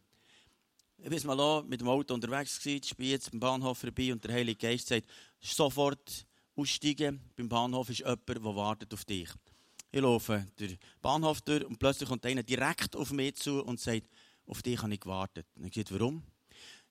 Ich 0.99 1.09
bin 1.09 1.25
mal 1.25 1.63
mit 1.63 1.81
dem 1.81 1.87
Auto 1.87 2.13
unterwegs 2.13 2.59
gewesen, 2.59 2.93
jetzt 2.99 3.31
beim 3.31 3.39
Bahnhof 3.39 3.79
vorbei 3.79 4.13
und 4.13 4.23
der 4.23 4.35
Heilige 4.35 4.67
Geist 4.67 4.89
sagt, 4.89 5.07
sofort 5.39 6.27
aussteigen. 6.59 7.19
Beim 7.35 7.49
Bahnhof 7.49 7.89
ist 7.89 7.99
jemand, 7.99 8.27
der 8.27 8.43
wartet 8.43 8.93
auf 8.93 9.05
dich. 9.05 9.29
Ich 9.91 10.01
laufe 10.01 10.45
den 10.59 10.77
Bahnhof 11.01 11.41
durch 11.41 11.65
und 11.65 11.79
plötzlich 11.79 12.09
kommt 12.09 12.25
einer 12.25 12.43
direkt 12.43 12.95
auf 12.95 13.11
mich 13.11 13.35
zu 13.35 13.63
und 13.63 13.79
sagt, 13.79 14.07
auf 14.45 14.61
dich 14.61 14.81
habe 14.81 14.93
ich 14.93 14.99
gewartet. 14.99 15.47
Und 15.55 15.65
ich 15.65 15.75
sage, 15.75 15.99
warum? 15.99 16.23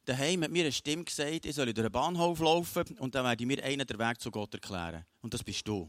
daheim 0.09 0.43
hat 0.43 0.51
mir 0.51 0.65
eine 0.65 0.73
Stimme 0.73 1.05
gesagt, 1.05 1.45
ich 1.45 1.55
soll 1.55 1.67
durch 1.67 1.87
den 1.87 1.93
Bahnhof 1.93 2.41
laufen 2.41 2.85
und 2.99 3.15
dann 3.15 3.25
werde 3.25 3.43
ich 3.43 3.47
mir 3.47 3.63
einen 3.63 3.87
den 3.87 3.99
Weg 3.99 4.21
zu 4.21 4.31
Gott 4.31 4.55
erklären. 4.55 5.05
Und 5.21 5.35
das 5.35 5.45
bist 5.45 5.69
du. 5.69 5.89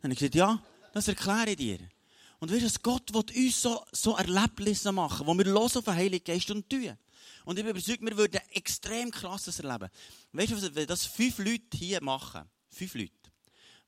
Dann 0.00 0.10
habe 0.10 0.12
ich 0.14 0.18
gesagt, 0.18 0.34
ja, 0.34 0.62
das 0.92 1.08
erkläre 1.08 1.50
ich 1.50 1.56
dir. 1.56 1.78
Und 2.38 2.50
weißt 2.50 2.76
du, 2.76 2.80
Gott 2.82 3.12
will 3.12 3.44
uns 3.44 3.60
so, 3.60 3.84
so 3.92 4.16
Erlebnisse 4.16 4.92
machen, 4.92 5.26
wo 5.26 5.36
wir 5.36 5.44
los 5.44 5.76
auf 5.76 5.84
den 5.84 5.94
Heiligen 5.94 6.24
Geist 6.24 6.50
und 6.50 6.68
tun. 6.70 6.96
Und 7.44 7.58
ich 7.58 7.64
bin 7.64 7.72
überzeugt, 7.72 8.00
wir 8.00 8.16
würden 8.16 8.40
extrem 8.52 9.10
krasses 9.10 9.60
erleben. 9.60 9.90
Weißt 10.32 10.52
du, 10.52 10.74
wenn 10.74 10.86
das 10.86 11.04
fünf 11.04 11.38
Leute 11.38 11.76
hier 11.76 12.02
machen, 12.02 12.48
fünf 12.70 12.94
Leute, 12.94 13.12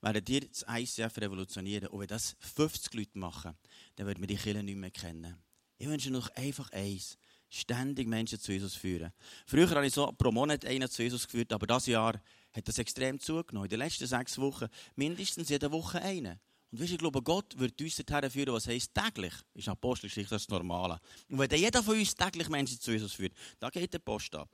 werden 0.00 0.24
dir 0.24 0.40
das 0.48 0.64
ICF 0.68 1.16
revolutionieren. 1.18 1.88
Und 1.88 2.00
wenn 2.00 2.08
das 2.08 2.36
50 2.40 2.94
Leute 2.94 3.18
machen, 3.18 3.54
dann 3.96 4.06
würden 4.06 4.20
wir 4.20 4.26
die 4.26 4.36
Kirche 4.36 4.62
nicht 4.62 4.76
mehr 4.76 4.90
kennen. 4.90 5.36
Ich 5.78 5.86
wünsche 5.88 6.10
noch 6.10 6.28
einfach 6.30 6.70
eins 6.70 7.18
ständig 7.48 8.08
Menschen 8.08 8.40
zu 8.40 8.52
Jesus 8.52 8.74
führen. 8.74 9.12
Früher 9.46 9.68
habe 9.70 9.86
ich 9.86 9.92
so 9.92 10.10
pro 10.12 10.32
Monat 10.32 10.64
einen 10.64 10.88
zu 10.88 11.02
Jesus 11.02 11.26
geführt, 11.26 11.52
aber 11.52 11.66
dieses 11.66 11.86
Jahr 11.86 12.20
hat 12.52 12.68
das 12.68 12.78
extrem 12.78 13.20
zugenommen. 13.20 13.66
In 13.66 13.70
den 13.70 13.78
letzten 13.80 14.06
sechs 14.06 14.38
Wochen 14.38 14.68
mindestens 14.96 15.50
jede 15.50 15.70
Woche 15.70 16.00
einen. 16.00 16.40
Und 16.70 16.80
weißt, 16.80 16.92
ich 16.92 16.98
glaube, 16.98 17.20
Gott 17.22 17.58
wird 17.58 17.80
uns 17.80 17.96
dorthin 17.96 18.30
führen, 18.30 18.54
was 18.54 18.66
heisst 18.66 18.94
täglich. 18.94 19.34
Ist 19.52 19.68
Apostelgeschichte 19.68 20.34
das 20.34 20.48
Normale. 20.48 20.98
Und 21.28 21.38
wenn 21.38 21.50
jeder 21.50 21.82
von 21.82 21.98
uns 21.98 22.14
täglich 22.14 22.48
Menschen 22.48 22.80
zu 22.80 22.92
Jesus 22.92 23.12
führt, 23.12 23.34
dann 23.60 23.70
geht 23.70 23.92
der 23.92 23.98
Post 23.98 24.34
ab. 24.34 24.48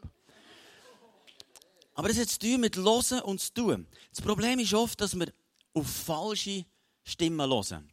Aber 1.98 2.06
das 2.06 2.18
hat 2.18 2.28
zu 2.28 2.38
tun 2.38 2.60
mit 2.60 2.76
Hören 2.76 3.22
und 3.22 3.40
zu 3.40 3.52
tun. 3.52 3.88
Das 4.10 4.20
Problem 4.20 4.60
ist 4.60 4.72
oft, 4.72 5.00
dass 5.00 5.18
wir 5.18 5.32
auf 5.74 5.88
falsche 5.88 6.64
Stimmen 7.02 7.50
hören. 7.50 7.92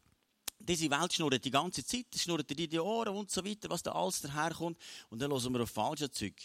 diese 0.60 0.92
Welt 0.92 1.12
schnurrt 1.12 1.44
die 1.44 1.50
ganze 1.50 1.84
Zeit, 1.84 2.06
schnurrt 2.16 2.48
dir 2.48 2.68
die 2.68 2.80
Ohren 2.80 3.16
und 3.16 3.32
so 3.32 3.44
weiter, 3.44 3.68
was 3.68 3.82
da 3.82 3.94
alles 3.94 4.22
daherkommt. 4.22 4.78
Und 5.10 5.24
dann 5.24 5.32
hören 5.32 5.54
wir 5.54 5.64
auf 5.64 5.72
falsche 5.72 6.12
Zeug. 6.12 6.36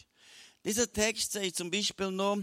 Dieser 0.64 0.90
Text 0.90 1.32
sagt 1.32 1.54
zum 1.54 1.70
Beispiel 1.70 2.10
noch, 2.10 2.38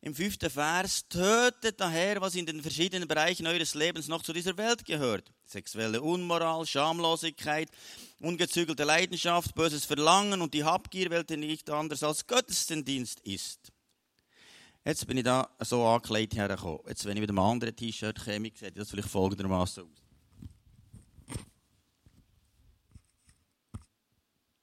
im 0.00 0.12
fünften 0.12 0.50
Vers, 0.50 1.06
tötet 1.08 1.80
daher, 1.80 2.20
was 2.20 2.34
in 2.34 2.44
den 2.44 2.60
verschiedenen 2.60 3.06
Bereichen 3.06 3.46
eures 3.46 3.74
Lebens 3.74 4.08
noch 4.08 4.24
zu 4.24 4.32
dieser 4.32 4.56
Welt 4.56 4.84
gehört. 4.84 5.30
Sexuelle 5.44 6.02
Unmoral, 6.02 6.66
Schamlosigkeit, 6.66 7.70
ungezügelte 8.18 8.82
Leidenschaft, 8.82 9.54
böses 9.54 9.84
Verlangen 9.84 10.42
und 10.42 10.52
die 10.52 10.64
Habgier, 10.64 11.10
welche 11.10 11.36
nicht 11.36 11.70
anders 11.70 12.02
als 12.02 12.26
Gottesdienst 12.26 13.20
ist. 13.20 13.70
Jetzt 14.84 15.06
bin 15.06 15.18
ich 15.18 15.24
da 15.24 15.48
so 15.60 15.84
angekleidet 15.84 16.36
hergekommen. 16.36 16.80
Jetzt, 16.88 17.04
wenn 17.04 17.16
ich 17.16 17.20
mit 17.20 17.30
einem 17.30 17.38
anderen 17.40 17.76
T-Shirt 17.76 18.24
käme, 18.24 18.50
sieht 18.54 18.78
das 18.78 18.90
vielleicht 18.90 19.08
folgendermaßen 19.08 19.84
aus. 19.84 20.02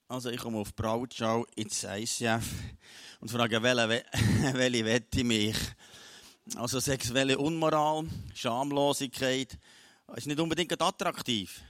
Also 0.08 0.30
ich 0.30 0.40
komme 0.40 0.60
auf 0.60 0.72
die 0.72 0.82
Brautschau 0.82 1.46
ins 1.56 1.84
ICF 1.84 2.48
und 3.20 3.32
frage, 3.32 3.62
welche, 3.62 4.06
welche 4.54 4.86
wette 4.86 5.24
mich? 5.24 5.58
Also 6.56 6.80
sexuelle 6.80 7.38
Unmoral, 7.38 8.06
Schamlosigkeit, 8.36 9.58
ist 10.16 10.28
nicht 10.28 10.40
unbedingt 10.40 10.80
attraktiv. 10.80 11.62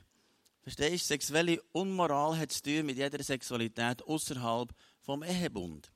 Verstehst 0.62 1.06
du? 1.06 1.14
Sexuelle 1.14 1.62
Unmoral 1.72 2.38
hat 2.38 2.52
zu 2.52 2.62
tun 2.62 2.86
mit 2.86 2.98
jeder 2.98 3.24
Sexualität 3.24 4.04
außerhalb 4.04 4.70
vom 5.02 5.24
Ehebund. 5.24 5.92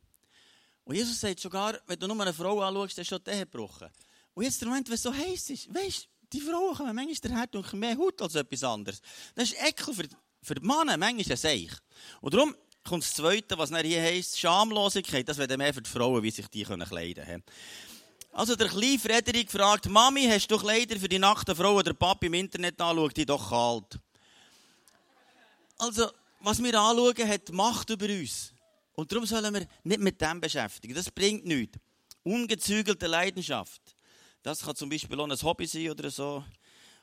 Und 0.90 0.96
Jesus 0.96 1.20
sagt 1.20 1.40
sogar, 1.40 1.80
wenn 1.86 2.00
du 2.00 2.08
nur 2.08 2.20
eine 2.20 2.34
Frau 2.34 2.62
anschaust, 2.62 2.98
dann 2.98 3.04
ist 3.04 3.10
schon 3.10 3.22
Ehe 3.28 3.42
gebrochen. 3.42 3.90
Und 4.34 4.44
jetzt 4.44 4.60
der 4.60 4.70
Moment, 4.70 4.88
wenn 4.88 4.96
es 4.96 5.04
so 5.04 5.14
heiß 5.14 5.52
ist, 5.52 5.72
weißt 5.72 6.04
du, 6.04 6.08
die 6.34 6.42
Frauen 6.42 6.76
kommen 6.76 6.96
manchmal 6.96 7.32
daher 7.32 7.62
und 7.62 7.74
mehr 7.74 7.96
Haut 7.96 8.20
als 8.24 8.34
etwas 8.34 8.64
anderes. 8.64 9.00
Das 9.36 9.52
ist 9.52 9.62
Ekel 9.62 9.94
für, 9.94 10.08
für 10.42 10.56
die 10.56 10.66
Männer, 10.66 10.98
manchmal 10.98 11.26
ein 11.30 11.38
Seich. 11.38 11.70
Und 12.22 12.34
darum 12.34 12.56
kommt 12.84 13.04
das 13.04 13.14
Zweite, 13.14 13.56
was 13.56 13.70
hier 13.70 14.02
heisst, 14.02 14.40
Schamlosigkeit. 14.40 15.30
Das 15.30 15.38
wäre 15.38 15.58
mehr 15.58 15.76
für 15.76 15.84
die 15.84 15.90
Frauen, 15.92 16.24
wie 16.24 16.32
sich 16.32 16.48
die 16.48 16.64
kleiden 16.64 17.24
können. 17.24 17.44
Also 18.32 18.56
der 18.56 18.70
kleine 18.70 18.98
Frederik 18.98 19.52
fragt, 19.52 19.88
Mami, 19.88 20.26
hast 20.26 20.48
du 20.48 20.58
Kleider 20.58 21.00
für 21.00 21.08
die 21.08 21.20
nackte 21.20 21.56
Frau, 21.56 21.76
oder 21.76 21.94
Papi 21.94 22.26
im 22.26 22.34
Internet 22.34 22.82
anschaut, 22.82 23.16
die 23.16 23.28
doch 23.28 23.52
kalt. 23.52 24.00
Also, 25.78 26.10
was 26.40 26.64
wir 26.64 26.74
anschauen, 26.74 27.30
hat 27.30 27.52
Macht 27.52 27.92
über 27.92 28.08
uns. 28.08 28.54
Und 29.00 29.10
darum 29.14 29.26
sollen 29.26 29.54
wir 29.54 29.66
nicht 29.84 30.02
mit 30.02 30.20
dem 30.20 30.42
beschäftigen. 30.42 30.94
Das 30.94 31.10
bringt 31.10 31.46
nichts. 31.46 31.80
Ungezügelte 32.24 33.08
Leidenschaft. 33.08 33.82
Das 34.44 34.62
kann 34.62 34.76
zum 34.76 34.90
Beispiel 34.90 35.18
auch 35.22 35.30
ein 35.30 35.42
Hobby 35.42 35.68
sein 35.68 35.90
oder 35.90 36.12
so. 36.12 36.44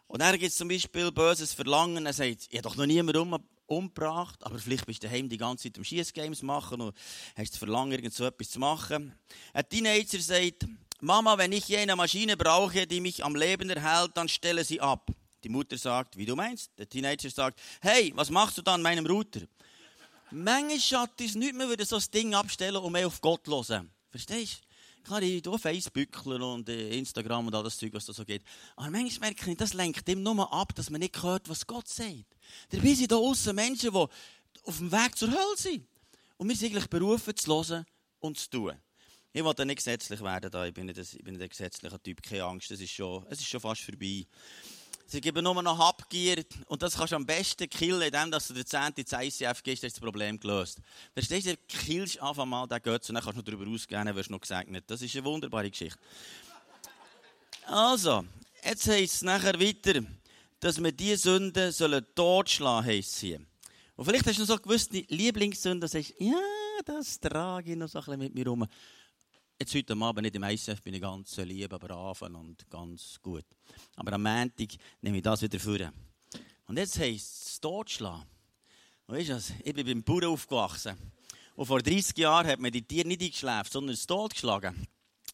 Und 0.06 0.20
dann 0.20 0.38
gibt 0.38 0.52
zum 0.52 0.68
Beispiel 0.68 1.10
böses 1.10 1.54
Verlangen. 1.54 2.04
Er 2.04 2.12
sagt, 2.12 2.48
ich 2.50 2.58
habe 2.58 2.68
doch 2.68 2.76
noch 2.76 2.84
niemand 2.84 3.16
um, 3.16 3.38
umgebracht, 3.64 4.44
aber 4.44 4.58
vielleicht 4.58 4.84
bist 4.84 5.04
du 5.04 5.06
daheim 5.06 5.30
die 5.30 5.38
ganze 5.38 5.64
Zeit 5.64 5.78
am 5.78 5.84
Schießgames 5.84 6.42
machen 6.42 6.82
und 6.82 6.94
hast 7.34 7.52
das 7.52 7.58
Verlangen, 7.58 7.92
irgend 7.92 8.12
so 8.12 8.26
etwas 8.26 8.50
zu 8.50 8.58
machen. 8.58 9.14
Ein 9.54 9.66
Teenager 9.66 10.20
sagt, 10.20 10.66
Mama, 11.00 11.38
wenn 11.38 11.52
ich 11.52 11.66
je 11.66 11.78
eine 11.78 11.96
Maschine 11.96 12.36
brauche, 12.36 12.86
die 12.86 13.00
mich 13.00 13.24
am 13.24 13.34
Leben 13.34 13.70
erhält, 13.70 14.10
dann 14.14 14.28
stelle 14.28 14.64
sie 14.64 14.82
ab. 14.82 15.10
Die 15.42 15.48
Mutter 15.48 15.78
sagt, 15.78 16.18
wie 16.18 16.26
du 16.26 16.36
meinst. 16.36 16.72
Der 16.76 16.86
Teenager 16.86 17.30
sagt, 17.30 17.58
hey, 17.80 18.12
was 18.14 18.28
machst 18.28 18.58
du 18.58 18.62
da 18.62 18.74
an 18.74 18.82
meinem 18.82 19.06
Router? 19.06 19.40
Manchmal 20.30 20.80
schaut 20.80 21.20
es 21.20 21.34
nicht 21.34 21.54
mehr, 21.54 21.68
würde 21.68 21.84
so 21.84 21.96
ein 21.96 22.04
Ding 22.12 22.34
abstellen 22.34 22.76
und 22.76 22.92
mehr 22.92 23.06
auf 23.06 23.20
Gott 23.20 23.46
hören. 23.46 23.90
Verstehst 24.10 24.60
du? 24.62 24.66
Klar, 25.04 25.22
ich 25.22 25.40
tue 25.40 25.56
Facebook 25.56 26.26
und 26.26 26.68
äh, 26.68 26.98
Instagram 26.98 27.46
und 27.46 27.54
all 27.54 27.62
das 27.62 27.78
Zeug, 27.78 27.92
was 27.94 28.06
da 28.06 28.12
so 28.12 28.24
geht. 28.24 28.42
Aber 28.74 28.90
manchmal 28.90 29.30
merke 29.30 29.52
ich, 29.52 29.56
das 29.56 29.72
lenkt 29.72 30.08
ihm 30.08 30.24
nur 30.24 30.52
ab, 30.52 30.74
dass 30.74 30.90
man 30.90 31.00
nicht 31.00 31.22
hört, 31.22 31.48
was 31.48 31.64
Gott 31.64 31.86
sagt. 31.86 32.24
Dabei 32.70 32.92
sind 32.94 33.12
da 33.12 33.16
außen 33.16 33.54
Menschen, 33.54 33.92
die 33.92 33.96
auf 34.64 34.78
dem 34.78 34.90
Weg 34.90 35.16
zur 35.16 35.30
Hölle 35.30 35.56
sind. 35.56 35.86
Und 36.38 36.48
wir 36.48 36.56
sind 36.56 36.72
eigentlich 36.72 36.90
berufen, 36.90 37.36
zu 37.36 37.56
hören 37.56 37.86
und 38.18 38.36
zu 38.36 38.50
tun. 38.50 38.72
Ich 39.32 39.44
wollte 39.44 39.64
nicht 39.64 39.76
gesetzlich 39.76 40.20
werden 40.22 40.50
da. 40.50 40.66
Ich 40.66 40.74
bin 40.74 40.86
nicht, 40.86 40.98
ein 40.98 41.48
gesetzlicher 41.48 42.02
Typ, 42.02 42.20
keine 42.22 42.44
Angst. 42.44 42.70
Das 42.70 42.80
ist 42.80 42.98
es 42.98 43.40
ist 43.40 43.46
schon 43.46 43.60
fast 43.60 43.82
vorbei. 43.82 44.26
Sie 45.08 45.20
geben 45.20 45.44
nur 45.44 45.62
noch 45.62 45.78
Habgier 45.78 46.44
und 46.66 46.82
das 46.82 46.96
kannst 46.96 47.12
du 47.12 47.16
am 47.16 47.24
besten 47.24 47.70
killen, 47.70 48.02
indem 48.02 48.28
du 48.28 48.52
den 48.52 48.66
10. 48.66 48.92
ins 48.96 49.12
ICF 49.12 49.62
gehst, 49.62 49.84
ist 49.84 49.96
das 49.96 50.00
Problem 50.00 50.40
gelöst. 50.40 50.80
Verstehst 51.12 51.46
du, 51.46 51.56
killst 51.68 52.20
einfach 52.20 52.44
mal 52.44 52.66
den 52.66 52.82
Götz 52.82 53.08
und 53.08 53.14
dann 53.14 53.22
kannst 53.22 53.36
du 53.36 53.40
noch 53.40 53.44
darüber 53.44 53.70
ausgehen, 53.70 54.12
wirst 54.16 54.30
du 54.30 54.32
noch 54.32 54.40
gesegnet. 54.40 54.84
Das 54.88 55.00
ist 55.02 55.14
eine 55.14 55.24
wunderbare 55.24 55.70
Geschichte. 55.70 56.00
Also, 57.66 58.24
jetzt 58.64 58.88
heisst 58.88 59.14
es 59.14 59.22
nachher 59.22 59.60
weiter, 59.60 60.00
dass 60.58 60.82
wir 60.82 60.90
diese 60.90 61.18
Sünden 61.18 61.70
sollen 61.70 62.04
totschlagen, 62.16 62.86
heisst 62.86 63.16
sie. 63.16 63.38
Und 63.94 64.04
vielleicht 64.04 64.26
hast 64.26 64.38
du 64.38 64.42
noch 64.42 64.48
so 64.48 64.56
gewusste 64.56 65.04
Lieblingssünden, 65.08 65.88
sagst 65.88 66.14
ja, 66.18 66.34
das 66.84 67.20
trage 67.20 67.72
ich 67.72 67.78
noch 67.78 67.88
so 67.88 67.98
ein 68.00 68.04
bisschen 68.04 68.18
mit 68.18 68.34
mir 68.34 68.48
rum. 68.48 68.66
Jetzt 69.58 69.74
heute 69.74 69.94
Abend 69.94 70.20
nicht 70.20 70.36
im 70.36 70.42
ICF 70.42 70.82
bin 70.82 70.92
ich 70.92 71.00
ganz 71.00 71.34
lieb, 71.38 71.70
brav 71.70 72.20
und 72.20 72.68
ganz 72.68 73.18
gut. 73.22 73.46
Aber 73.94 74.12
am 74.12 74.22
Montag 74.22 74.68
nehme 75.00 75.16
ich 75.16 75.22
das 75.22 75.40
wieder 75.40 75.58
vor. 75.58 75.78
Und 76.66 76.76
jetzt 76.76 76.98
heisst 76.98 77.46
es 77.46 77.60
totschlagen. 77.62 78.26
Weißt 79.06 79.30
du 79.30 79.38
Ich 79.64 79.72
bin 79.72 79.86
beim 79.86 80.02
Bauern 80.02 80.34
aufgewachsen. 80.34 80.94
Und 81.54 81.64
vor 81.64 81.80
30 81.80 82.18
Jahren 82.18 82.46
hat 82.48 82.60
man 82.60 82.70
die 82.70 82.82
Tiere 82.82 83.08
nicht 83.08 83.22
eingeschläft, 83.22 83.72
sondern 83.72 83.94
es 83.94 84.06
totgeschlagen. 84.06 84.86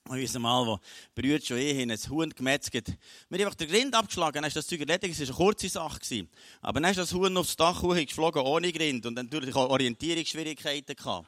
Und 0.09 0.19
ich 0.19 0.33
mal, 0.39 0.67
wo 0.69 0.79
Brüder 1.17 1.45
schon 1.45 1.57
eh 1.57 1.83
ein 1.83 1.91
Huhn 1.91 2.31
gemetzelt. 2.31 2.97
Wir 3.29 3.39
haben 3.41 3.47
einfach 3.47 3.57
den 3.57 3.69
Grind 3.69 3.93
abgeschlagen, 3.93 4.35
dann 4.35 4.45
ist 4.45 4.55
das 4.55 4.69
Zeug 4.69 4.79
erledigt, 4.79 5.21
es 5.21 5.29
war 5.31 5.37
eine 5.37 5.45
kurze 5.47 5.69
Sache. 5.69 6.29
Aber 6.61 6.81
dann 6.81 6.91
ist 6.93 6.99
das 6.99 7.13
Huhn 7.13 7.37
aufs 7.37 7.57
Dach 7.57 7.83
geflogen 7.83 8.43
ohne 8.43 8.73
Grind 8.73 9.05
und 9.05 9.17
dann 9.17 9.27
natürlich 9.27 9.57
auch 9.57 9.69
Orientierungsschwierigkeiten 9.69 10.95
gehabt. 10.95 11.27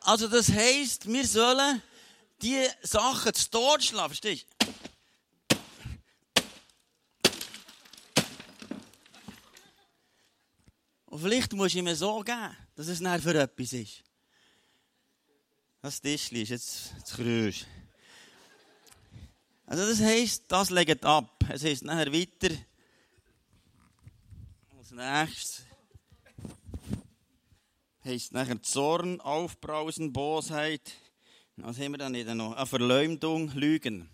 Also 0.00 0.26
das 0.26 0.50
heisst, 0.50 1.06
wir 1.06 1.24
sollen 1.24 1.80
die 2.42 2.66
Sachen 2.82 3.32
zu 3.34 3.50
Tod 3.50 3.82
schlagen, 3.82 4.08
verstehst 4.08 4.46
du? 4.58 4.66
Und 11.06 11.20
vielleicht 11.20 11.52
musst 11.52 11.74
du 11.74 11.78
ihm 11.78 11.94
so 11.94 12.20
geben, 12.20 12.56
dass 12.74 12.88
es 12.88 13.00
nachher 13.00 13.20
für 13.20 13.38
etwas 13.38 13.72
ist. 13.74 14.02
Das 15.82 16.00
Tischli 16.00 16.42
ist 16.42 16.48
jetzt 16.48 17.06
zu 17.06 17.16
grüß. 17.16 17.66
Also 19.66 19.86
das 19.86 20.00
heisst, 20.00 20.44
das 20.48 20.70
legt 20.70 21.04
ab. 21.04 21.44
Es 21.50 21.64
heisst 21.64 21.84
nachher 21.84 22.12
weiter. 22.12 22.54
Als 24.78 24.90
nächstes 24.90 25.62
heisst 28.04 28.32
nachher 28.32 28.60
Zorn, 28.62 29.20
Aufbrausen, 29.20 30.12
Bosheit, 30.12 30.92
was 31.64 31.78
haben 31.78 31.92
wir 31.92 31.98
dann 31.98 32.12
nicht 32.12 32.26
noch? 32.26 32.56
Eine 32.56 32.66
Verleumdung, 32.66 33.50
Lügen. 33.54 34.08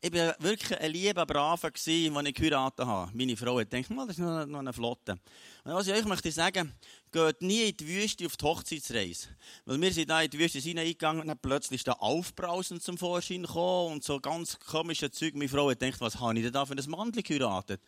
Ich 0.00 0.12
war 0.12 0.36
wirklich 0.38 0.78
ein 0.78 0.92
lieber 0.92 1.26
Braver, 1.26 1.70
als 1.72 1.86
ich 1.86 2.12
geheiratet 2.34 2.86
habe. 2.86 3.10
Meine 3.14 3.36
Frau 3.36 3.58
hat 3.58 3.70
gedacht, 3.70 3.90
das 4.08 4.10
ist 4.10 4.18
noch, 4.18 4.58
eine 4.58 4.72
Flotte. 4.72 5.18
Und 5.64 5.72
was 5.72 5.88
ich 5.88 5.94
euch 5.94 6.04
möchte 6.04 6.30
sagen, 6.30 6.72
geht 7.10 7.42
nie 7.42 7.70
in 7.70 7.76
die 7.76 7.88
Wüste 7.88 8.26
auf 8.26 8.36
die 8.36 8.44
Hochzeitsreise. 8.44 9.28
Weil 9.64 9.80
wir 9.80 9.92
sind 9.92 10.10
da 10.10 10.22
in 10.22 10.30
die 10.30 10.38
Wüste 10.38 10.60
hineingegangen 10.60 11.22
und 11.22 11.28
dann 11.28 11.38
plötzlich 11.38 11.80
ist 11.80 11.88
da 11.88 11.92
Aufbrausen 11.92 12.80
zum 12.80 12.96
Vorschein 12.96 13.42
gekommen 13.42 13.94
und 13.94 14.04
so 14.04 14.20
ganz 14.20 14.58
komische 14.60 15.10
Zeug. 15.10 15.34
Meine 15.34 15.48
Frau 15.48 15.70
hat 15.70 15.80
gedacht, 15.80 16.00
was 16.00 16.20
habe 16.20 16.38
ich 16.38 16.44
denn 16.44 16.52
da 16.52 16.64
für 16.64 16.74
ein 16.74 16.90
Mandel 16.90 17.22
geheiratet? 17.22 17.80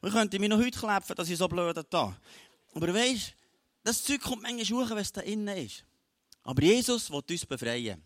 Und 0.00 0.08
ich 0.08 0.14
könnte 0.14 0.38
mich 0.38 0.48
noch 0.48 0.58
heute 0.58 0.78
klepfen, 0.78 1.16
dass 1.16 1.28
ich 1.28 1.36
so 1.36 1.48
blöd 1.48 1.76
da. 1.90 2.16
Aber 2.74 2.86
du, 2.86 3.16
das 3.84 4.04
Zeug 4.04 4.20
kommt 4.20 4.42
manchmal 4.42 4.84
hoch, 4.84 4.90
wenn 4.90 4.98
es 4.98 5.12
da 5.12 5.20
innen 5.20 5.56
ist. 5.56 5.84
Aber 6.42 6.62
Jesus 6.62 7.10
will 7.10 7.22
uns 7.28 7.46
befreien 7.46 8.02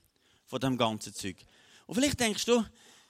von 0.47 0.61
dem 0.61 0.77
ganzen 0.77 1.15
Zeug. 1.15 1.37
Und 1.87 1.95
vielleicht 1.95 2.21
denkst 2.21 2.45
du, 2.45 2.65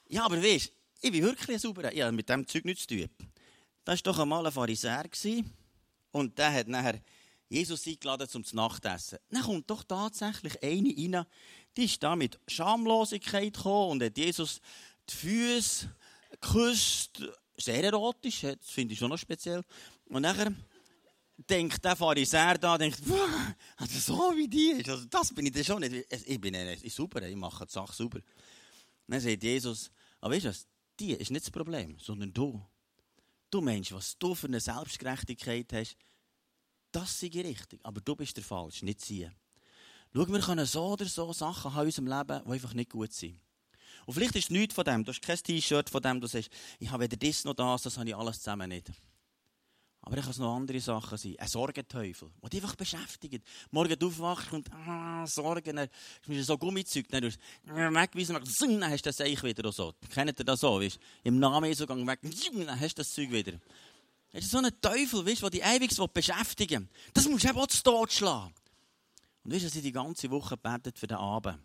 ja, 0.09 0.25
aber 0.25 0.43
weißt 0.43 0.73
ich 1.01 1.13
bin 1.13 1.23
wirklich 1.23 1.51
ein 1.51 1.59
sauberer. 1.59 1.93
Ich 1.93 2.01
habe 2.01 2.13
mit 2.13 2.29
dem 2.29 2.47
Zeug 2.47 2.65
nichts 2.65 2.87
zu 2.87 2.97
tun. 2.97 3.09
Das 3.85 4.05
war 4.05 4.13
doch 4.13 4.19
einmal 4.19 4.47
ein 4.47 4.53
Pharisäer. 4.53 5.05
Und 6.11 6.39
der 6.39 6.53
hat 6.53 6.69
nachher 6.69 7.01
Jesus 7.49 7.87
eingeladen 7.87 8.29
zum 8.29 8.45
Nachtessen. 8.53 9.19
Dann 9.31 9.43
kommt 9.43 9.71
doch 9.71 9.85
tatsächlich 9.85 10.61
eine 10.63 10.89
rein, 10.97 11.27
die 11.77 11.85
ist 11.85 12.03
da 12.03 12.17
mit 12.17 12.41
Schamlosigkeit 12.49 13.55
gekommen 13.55 13.93
und 13.93 14.03
hat 14.03 14.17
Jesus 14.17 14.61
die 15.09 15.15
Füße 15.15 15.95
geküsst. 16.41 17.23
Sehr 17.59 17.85
erotisch, 17.85 18.41
das 18.41 18.57
finde 18.63 18.95
ich 18.95 18.99
schon 18.99 19.11
noch 19.11 19.19
speziell. 19.19 19.63
Und 20.07 20.23
nachher 20.23 20.53
denkt 21.37 21.85
der 21.85 21.97
Pharisäer 21.97 22.59
da, 22.59 22.79
denkt, 22.79 23.01
also 23.77 23.99
so 23.99 24.37
wie 24.37 24.49
die 24.49 24.81
ist, 24.81 24.89
also 24.89 25.05
das 25.07 25.33
bin 25.35 25.47
ich 25.47 25.53
dann 25.53 25.65
schon 25.65 25.81
nicht. 25.81 26.07
Ich 26.27 26.41
bin 26.41 26.55
ich 26.55 26.95
super, 26.95 27.23
ich 27.23 27.37
mache 27.37 27.67
die 27.67 27.73
Sache 27.73 27.93
super. 27.93 28.21
dann 29.07 29.21
sagt 29.21 29.43
Jesus, 29.43 29.91
aber 30.21 30.35
weißt 30.35 30.47
du 30.47 30.49
was, 30.49 30.67
die 30.99 31.13
ist 31.13 31.31
nicht 31.31 31.45
das 31.45 31.51
Problem, 31.51 31.99
sondern 31.99 32.33
du. 32.33 32.65
Du 33.51 33.61
Mensch, 33.61 33.93
was 33.93 34.19
du 34.19 34.35
für 34.35 34.49
eine 34.49 34.61
Selbstgerechtigkeit 34.61 35.73
hast, 35.73 35.97
das 36.91 37.21
sei 37.21 37.29
richtig, 37.29 37.79
aber 37.83 38.01
du 38.01 38.17
bist 38.17 38.37
der 38.37 38.45
Falsch, 38.45 38.83
nicht 38.83 39.05
sie. 39.05 39.31
Schau, 40.15 40.27
wir 40.27 40.41
können 40.41 40.67
so 40.67 40.93
oder 40.93 41.05
so 41.05 41.33
Sachen 41.33 41.75
haben 41.75 41.83
in 41.83 41.87
unserem 41.87 42.07
Leben, 42.07 42.43
die 42.45 42.53
einfach 42.53 42.75
nicht 42.75 42.91
gut 42.91 43.13
sind. 43.13 43.39
Und 44.07 44.15
vielleicht 44.15 44.37
ist 44.37 44.51
nichts 44.51 44.75
von 44.75 44.85
dem, 44.85 45.05
du 45.05 45.13
hast 45.13 45.21
kein 45.21 45.37
T-Shirt 45.37 45.91
von 45.91 46.01
dem, 46.01 46.21
du 46.21 46.27
sagst, 46.27 46.51
ich 46.79 46.91
habe 46.91 47.05
weder 47.05 47.17
das 47.17 47.45
noch 47.45 47.55
das, 47.55 47.83
das 47.83 47.99
habe 47.99 48.09
ich 48.09 48.17
alles 48.17 48.39
zusammen 48.39 48.69
nicht. 48.69 48.91
Aber 50.07 50.19
es 50.19 50.25
kann 50.25 50.37
noch 50.39 50.55
andere 50.55 50.81
Sachen 50.81 51.19
sein. 51.19 51.35
Ein 51.37 51.49
Sorgenteufel, 51.49 52.31
der 52.41 52.49
dich 52.49 52.63
einfach 52.63 52.77
beschäftigt. 52.77 53.45
Morgen 53.73 54.01
aufwachst 54.01 54.53
und 54.53 54.73
ah, 54.73 55.27
Sorgen, 55.27 55.75
dann 55.75 55.89
ist 56.29 56.47
so 56.47 56.57
Gummizeug, 56.57 57.09
dann 57.09 57.25
hast 57.25 57.41
du 57.65 57.73
weggewiesen, 57.73 58.37
dann 58.37 58.89
hast 58.89 59.05
du 59.05 59.09
das 59.09 59.21
Eich 59.21 59.43
wieder 59.43 59.73
so. 59.73 59.95
Kennt 60.15 60.39
ihr 60.39 60.45
das 60.45 60.61
so? 60.61 60.81
Weißt? 60.81 61.01
Im 61.25 61.41
Namen 61.41 61.69
Jesu 61.69 61.87
gang 61.87 62.07
weg, 62.07 62.21
dann 62.23 62.81
hast 62.81 62.97
du 62.97 63.01
das 63.03 63.11
Zeug 63.11 63.33
wieder. 63.33 63.59
Das 64.31 64.45
ist 64.45 64.53
so 64.53 64.59
ein 64.59 64.71
Teufel, 64.81 65.27
weißt, 65.27 65.43
der 65.43 65.51
dich 65.51 65.65
ewig 65.65 66.13
beschäftigen 66.15 66.83
will. 66.83 66.89
Das 67.13 67.27
musst 67.27 67.43
du 67.43 67.49
eben 67.49 67.59
auch 67.59 67.67
zu 67.67 67.83
Tod 67.83 68.13
schlagen. 68.13 68.55
Und 69.43 69.53
weißt 69.53 69.65
du, 69.65 69.67
dass 69.67 69.77
ich 69.77 69.83
die 69.83 69.93
ganze 69.93 70.31
Woche 70.31 70.57
betet 70.57 71.01
für 71.01 71.09
den 71.09 71.17
Abend? 71.17 71.59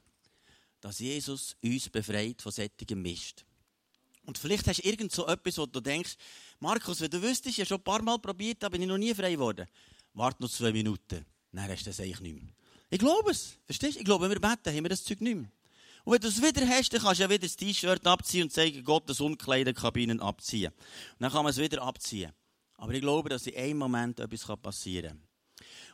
Dass 0.79 0.97
Jesus 0.97 1.55
uns 1.61 1.89
befreit 1.91 2.41
von 2.41 2.51
solchem 2.51 3.03
Mist. 3.03 3.45
Und 4.23 4.37
vielleicht 4.37 4.67
hast 4.67 4.83
du 4.83 4.87
irgend 4.87 5.11
so 5.11 5.27
etwas, 5.27 5.57
wo 5.57 5.65
du 5.65 5.79
denkst, 5.79 6.15
Markus, 6.59 7.01
wenn 7.01 7.09
du 7.09 7.21
wüsstest, 7.21 7.57
ich 7.57 7.59
habe 7.59 7.67
schon 7.67 7.77
ein 7.79 7.83
paar 7.83 8.01
Mal 8.01 8.19
probiert, 8.19 8.63
aber 8.63 8.73
bin 8.73 8.83
ich 8.83 8.87
noch 8.87 8.97
nie 8.97 9.13
frei 9.13 9.31
geworden. 9.31 9.67
Warte 10.13 10.43
noch 10.43 10.49
zwei 10.49 10.71
Minuten, 10.71 11.25
dann 11.51 11.69
hast 11.69 11.85
du 11.85 11.89
das 11.89 11.99
eigentlich 11.99 12.19
nicht 12.19 12.35
mehr. 12.35 12.53
Ich 12.89 12.99
glaube 12.99 13.31
es, 13.31 13.57
verstehst 13.65 13.95
du? 13.95 13.99
Ich 13.99 14.05
glaube, 14.05 14.29
wenn 14.29 14.31
wir 14.31 14.39
beten, 14.39 14.75
haben 14.75 14.83
wir 14.83 14.89
das 14.89 15.03
Zeug 15.03 15.21
nicht 15.21 15.35
mehr. 15.35 15.49
Und 16.03 16.13
wenn 16.13 16.21
du 16.21 16.27
es 16.27 16.41
wieder 16.41 16.67
hast, 16.67 16.93
dann 16.93 17.01
kannst 17.01 17.19
du 17.19 17.23
ja 17.23 17.29
wieder 17.29 17.39
das 17.39 17.55
T-Shirt 17.55 18.05
abziehen 18.05 18.43
und 18.43 18.51
sagen, 18.51 18.83
Gottes 18.83 19.21
Unkleiderkabinen 19.21 20.19
abziehen. 20.19 20.71
Und 20.71 21.21
dann 21.21 21.31
kann 21.31 21.43
man 21.43 21.51
es 21.51 21.57
wieder 21.57 21.81
abziehen. 21.81 22.31
Aber 22.75 22.93
ich 22.93 23.01
glaube, 23.01 23.29
dass 23.29 23.47
in 23.47 23.55
einem 23.55 23.77
Moment 23.77 24.19
etwas 24.19 24.45
passieren 24.59 25.19
kann. 25.19 25.27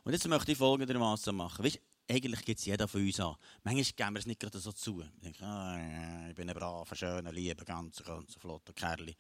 Und 0.04 0.14
jetzt 0.14 0.28
möchte 0.28 0.54
ich 0.54 0.58
folgendermaßen 0.58 1.36
machen. 1.36 1.66
Weißt, 1.66 1.80
eigentlich 2.10 2.46
gibt 2.46 2.60
es 2.60 2.66
jeder 2.66 2.88
von 2.88 3.02
uns 3.02 3.20
an. 3.20 3.36
Manchmal 3.64 3.84
geben 3.84 4.14
wir 4.14 4.20
es 4.20 4.26
nicht 4.26 4.40
gerade 4.40 4.60
so 4.60 4.72
zu. 4.72 5.02
Ich 5.02 5.22
denke, 5.22 5.44
ah, 5.44 6.30
ich 6.30 6.36
bin 6.36 6.50
ein 6.50 6.56
braver, 6.56 6.96
schöner, 6.96 7.32
lieber, 7.32 7.66
ganz, 7.66 8.04
ganz 8.04 8.36
flotter 8.36 8.74
Kerl. 8.74 9.14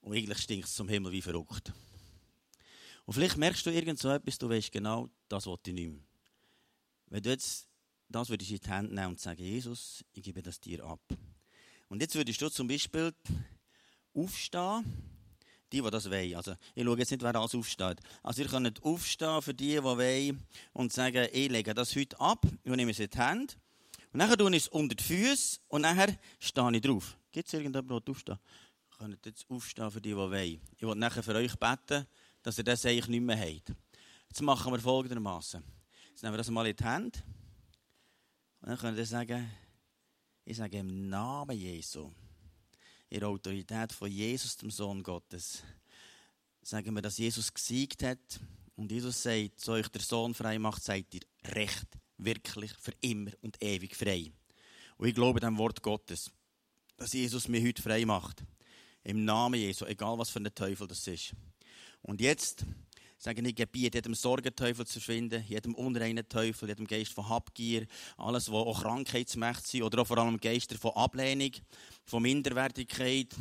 Und 0.00 0.14
eigentlich 0.14 0.38
stinkt 0.38 0.66
es 0.66 0.74
zum 0.74 0.88
Himmel 0.88 1.12
wie 1.12 1.22
verrückt. 1.22 1.72
Und 3.04 3.14
vielleicht 3.14 3.36
merkst 3.36 3.66
du 3.66 3.70
irgend 3.70 3.98
so 3.98 4.10
etwas, 4.10 4.38
du 4.38 4.48
weißt 4.48 4.72
genau, 4.72 5.08
das 5.28 5.46
wollte 5.46 5.70
ich 5.70 5.74
nicht 5.74 5.90
mehr. 5.90 6.02
Wenn 7.08 7.22
du 7.22 7.30
jetzt 7.30 7.68
das 8.08 8.28
würdest 8.28 8.50
in 8.50 8.58
die 8.58 8.70
Hände 8.70 8.94
nehmen 8.94 9.08
und 9.08 9.20
sagen, 9.20 9.42
Jesus, 9.42 10.04
ich 10.12 10.22
gebe 10.22 10.42
das 10.42 10.60
dir 10.60 10.84
ab. 10.84 11.00
Und 11.88 12.00
jetzt 12.00 12.14
würdest 12.14 12.40
du 12.40 12.48
zum 12.48 12.68
Beispiel 12.68 13.12
aufstehen 14.14 15.15
die, 15.76 15.82
die 15.82 15.90
das 15.90 16.10
wollen. 16.10 16.34
Also, 16.34 16.54
ich 16.74 16.84
schaue 16.84 16.98
jetzt 16.98 17.10
nicht, 17.10 17.22
wer 17.22 17.34
alles 17.34 17.54
aufsteht. 17.54 17.98
Also, 18.22 18.42
ihr 18.42 18.48
könnt 18.48 18.82
aufstehen 18.82 19.42
für 19.42 19.54
die, 19.54 19.74
die 19.74 19.82
wollen 19.82 20.42
und 20.72 20.92
sagen, 20.92 21.28
ich 21.32 21.50
lege 21.50 21.74
das 21.74 21.94
heute 21.96 22.18
ab, 22.20 22.44
ich 22.64 22.72
nehme 22.72 22.90
es 22.90 22.98
in 22.98 23.10
die 23.10 23.18
Hände. 23.18 23.54
Und 24.12 24.20
dann 24.20 24.38
tue 24.38 24.50
ich 24.50 24.64
es 24.64 24.68
unter 24.68 24.94
die 24.94 25.04
Füße 25.04 25.60
und 25.68 25.82
dann 25.82 26.16
stehe 26.38 26.72
ich 26.72 26.80
drauf. 26.80 27.16
Gibt 27.32 27.48
es 27.48 27.54
irgendjemanden, 27.54 28.02
der 28.04 28.12
aufstehen 28.12 28.38
Ihr 28.90 28.96
könnt 28.96 29.26
jetzt 29.26 29.44
aufstehen 29.50 29.90
für 29.90 30.00
die, 30.00 30.10
die 30.10 30.16
wollen. 30.16 30.60
Ich 30.76 30.82
will 30.82 30.94
nachher 30.94 31.22
für 31.22 31.34
euch 31.34 31.54
beten, 31.56 32.06
dass 32.42 32.56
ihr 32.56 32.64
das 32.64 32.86
eigentlich 32.86 33.08
nicht 33.08 33.20
mehr 33.20 33.38
habt. 33.38 33.74
Jetzt 34.28 34.40
machen 34.40 34.72
wir 34.72 34.80
folgendermaßen. 34.80 35.62
Jetzt 36.10 36.22
nehmen 36.22 36.32
wir 36.32 36.38
das 36.38 36.50
mal 36.50 36.66
in 36.66 36.76
die 36.76 36.84
Hände. 36.84 37.18
Und 38.60 38.70
dann 38.70 38.78
könnt 38.78 38.96
ihr 38.96 39.04
sagen, 39.04 39.50
ich 40.46 40.56
sage 40.56 40.78
im 40.78 41.10
Namen 41.10 41.58
Jesu 41.58 42.10
in 43.08 43.20
der 43.20 43.28
Autorität 43.28 43.92
von 43.92 44.10
Jesus, 44.10 44.56
dem 44.56 44.70
Sohn 44.70 45.02
Gottes, 45.02 45.62
sagen 46.62 46.94
wir, 46.94 47.02
dass 47.02 47.18
Jesus 47.18 47.52
gesiegt 47.52 48.02
hat 48.02 48.40
und 48.74 48.90
Jesus 48.90 49.22
sagt, 49.22 49.60
so 49.60 49.72
euch 49.72 49.88
der 49.88 50.02
Sohn 50.02 50.34
frei 50.34 50.58
macht, 50.58 50.82
seid 50.82 51.06
ihr 51.14 51.20
recht, 51.54 51.86
wirklich, 52.18 52.72
für 52.78 52.92
immer 53.00 53.30
und 53.42 53.62
ewig 53.62 53.94
frei. 53.94 54.32
Und 54.96 55.08
ich 55.08 55.14
glaube 55.14 55.40
dem 55.40 55.58
Wort 55.58 55.82
Gottes, 55.82 56.30
dass 56.96 57.12
Jesus 57.12 57.48
mir 57.48 57.62
heute 57.62 57.82
frei 57.82 58.04
macht. 58.04 58.42
Im 59.04 59.24
Namen 59.24 59.60
Jesu, 59.60 59.84
egal 59.84 60.18
was 60.18 60.30
für 60.30 60.40
ein 60.40 60.54
Teufel 60.54 60.88
das 60.88 61.06
ist. 61.06 61.32
Und 62.02 62.20
jetzt 62.20 62.64
sagen 63.26 63.44
ich, 63.44 63.56
gebiete 63.56 63.98
jedem 63.98 64.14
Sorgenteufel 64.14 64.86
zu 64.86 65.00
finden, 65.00 65.42
jedem 65.48 65.74
unreinen 65.74 66.28
Teufel, 66.28 66.68
jedem 66.68 66.86
Geist 66.86 67.12
von 67.12 67.28
Habgier, 67.28 67.86
alles, 68.16 68.52
was 68.52 68.54
auch 68.54 68.82
Krankheitsmächte 68.82 69.68
sind, 69.68 69.82
oder 69.82 70.02
auch 70.02 70.06
vor 70.06 70.18
allem 70.18 70.38
Geister 70.38 70.78
von 70.78 70.92
Ablehnung, 70.92 71.50
von 72.04 72.22
Minderwertigkeit, 72.22 73.34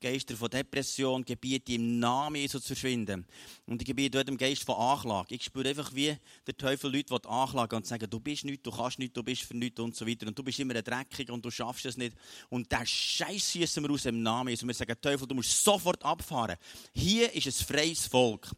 Geister 0.00 0.36
von 0.36 0.48
Depression, 0.48 1.24
gebiete 1.24 1.72
im 1.72 1.98
Namen 1.98 2.36
Jesu 2.36 2.60
zu 2.60 2.68
verschwinden. 2.68 3.26
Und 3.66 3.82
ich 3.82 3.86
gebiete 3.86 4.18
jedem 4.18 4.36
Geist 4.36 4.62
von 4.62 4.76
Anklage. 4.76 5.34
Ich 5.34 5.42
spüre 5.42 5.68
einfach, 5.68 5.92
wie 5.92 6.16
der 6.46 6.56
Teufel 6.56 6.94
Leute 6.94 7.28
anklagen 7.28 7.76
und 7.76 7.86
sagen, 7.86 8.08
du 8.08 8.20
bist 8.20 8.44
nichts, 8.44 8.62
du 8.62 8.70
kannst 8.70 9.00
nichts, 9.00 9.14
du 9.14 9.24
bist 9.24 9.42
für 9.42 9.56
nichts 9.56 9.80
und 9.80 9.96
so 9.96 10.06
weiter. 10.06 10.28
Und 10.28 10.38
du 10.38 10.44
bist 10.44 10.60
immer 10.60 10.76
ein 10.76 10.84
Dreckig 10.84 11.30
und 11.30 11.44
du 11.44 11.50
schaffst 11.50 11.86
es 11.86 11.96
nicht. 11.96 12.16
Und 12.48 12.70
der 12.70 12.86
Scheiß 12.86 13.52
schießen 13.52 13.82
wir 13.82 13.90
aus 13.90 14.06
im 14.06 14.22
Namen 14.22 14.50
Jesu. 14.50 14.66
Wir 14.66 14.74
sagen, 14.74 14.94
Teufel, 15.00 15.26
du 15.26 15.34
musst 15.34 15.64
sofort 15.64 16.04
abfahren. 16.04 16.56
Hier 16.92 17.32
ist 17.32 17.46
ein 17.46 17.66
freies 17.66 18.06
Volk. 18.06 18.50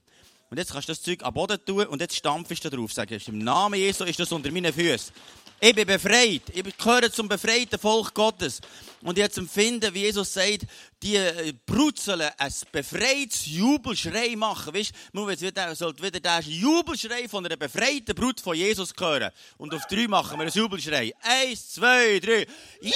Und 0.55 0.59
jetzt 0.59 0.71
kannst 0.71 0.89
du 0.89 0.93
das 0.93 1.03
Zeug 1.03 1.21
am 1.25 1.35
Boden 1.35 1.59
tun 1.65 1.85
und 1.89 2.01
jetzt 2.01 2.15
stampfst 2.15 2.61
du 2.63 2.71
drauf. 2.71 2.93
Sagst, 2.93 3.27
im 3.27 3.39
Namen 3.39 3.75
Jesu 3.75 4.05
ist 4.05 4.21
das 4.21 4.31
unter 4.31 4.53
meinen 4.53 4.73
Füßen. 4.73 5.13
Ich 5.59 5.75
bin 5.75 5.85
befreit. 5.85 6.43
Ich 6.53 6.77
gehöre 6.77 7.11
zum 7.11 7.27
befreiten 7.27 7.77
Volk 7.77 8.15
Gottes. 8.15 8.61
Und 9.03 9.19
jetzt 9.19 9.37
empfinden, 9.37 9.93
wie 9.93 10.03
Jesus 10.03 10.33
sagt, 10.33 10.61
die 11.03 11.17
äh, 11.17 11.53
Brutzeln 11.67 12.31
ein 12.39 12.53
befreites 12.71 13.47
Jubelschrei 13.47 14.37
machen. 14.37 14.73
Weißt 14.73 14.93
du, 15.13 15.19
man 15.25 15.75
sollte 15.75 16.01
wieder 16.05 16.21
den 16.21 16.53
Jubelschrei 16.53 17.27
von 17.27 17.45
einer 17.45 17.57
befreiten 17.57 18.15
Brut 18.15 18.41
von 18.41 18.55
Jesus 18.55 18.93
hören. 18.97 19.33
Und 19.57 19.75
auf 19.75 19.85
drei 19.87 20.07
machen 20.07 20.39
wir 20.39 20.43
einen 20.43 20.53
Jubelschrei. 20.53 21.13
Eins, 21.21 21.71
zwei, 21.73 22.21
drei. 22.21 22.47
Yeah! 22.81 22.93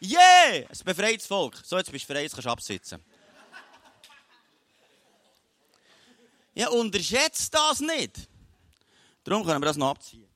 Yeah! 0.00 0.66
Ein 0.70 0.84
befreites 0.86 1.26
Volk. 1.26 1.58
So, 1.62 1.76
jetzt 1.76 1.92
bist 1.92 2.08
du 2.08 2.14
frei, 2.14 2.22
jetzt 2.22 2.32
kannst 2.32 2.46
du 2.46 2.50
absitzen. 2.50 3.04
Ja, 6.56 6.70
unterschätzt 6.70 7.52
das 7.52 7.80
nicht. 7.80 8.30
Darum 9.22 9.44
können 9.44 9.60
wir 9.60 9.66
das 9.66 9.76
noch 9.76 9.90
abziehen. 9.90 10.26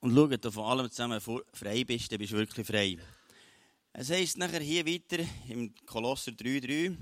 Und 0.00 0.14
schau, 0.14 0.26
dass 0.26 0.40
du 0.40 0.50
von 0.50 0.64
allem 0.64 0.90
zusammen 0.90 1.18
frei 1.18 1.82
bist, 1.82 2.12
dann 2.12 2.18
bist 2.18 2.32
du 2.32 2.36
wirklich 2.36 2.66
frei. 2.66 2.98
Es 3.94 4.10
heisst 4.10 4.36
nachher 4.36 4.60
hier 4.60 4.86
weiter 4.86 5.24
im 5.48 5.74
Kolosser 5.86 6.32
3,3, 6.32 6.94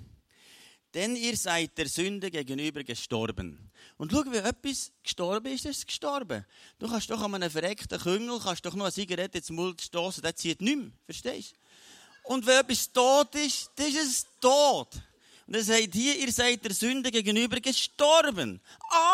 denn 0.95 1.17
ihr 1.17 1.37
seid 1.37 1.77
der 1.77 1.89
Sünde 1.89 2.31
gegenüber 2.31 2.85
gestorben. 2.85 3.73
Und 3.97 4.13
schau, 4.13 4.23
wie 4.27 4.37
etwas 4.37 4.93
gestorben 5.03 5.53
ist, 5.53 5.65
ist 5.65 5.79
es 5.79 5.87
gestorben. 5.87 6.47
Du 6.79 6.89
kannst 6.89 7.11
doch 7.11 7.21
an 7.21 7.35
einem 7.35 7.51
verreckten 7.51 7.99
Küngel 7.99 8.39
kannst 8.39 8.65
doch 8.65 8.77
noch 8.77 8.85
eine 8.85 8.93
Zigarette 8.93 9.39
ins 9.39 9.51
Mund 9.51 9.83
stoßen, 9.83 10.23
der 10.23 10.37
zieht 10.37 10.61
nicht 10.61 10.79
mehr. 10.79 10.93
Verstehst 11.07 11.55
du? 11.55 12.33
Und 12.33 12.47
wenn 12.47 12.61
etwas 12.61 12.93
tot 12.93 13.35
ist, 13.35 13.73
dann 13.75 13.89
ist 13.89 13.97
es 13.97 14.27
tot. 14.41 15.03
Und 15.47 15.55
er 15.55 15.63
sagt 15.63 15.95
hier, 15.95 16.17
ihr 16.19 16.33
seid 16.33 16.65
der 16.65 16.73
Sünde 16.73 17.11
gegenüber 17.11 17.61
gestorben. 17.61 18.61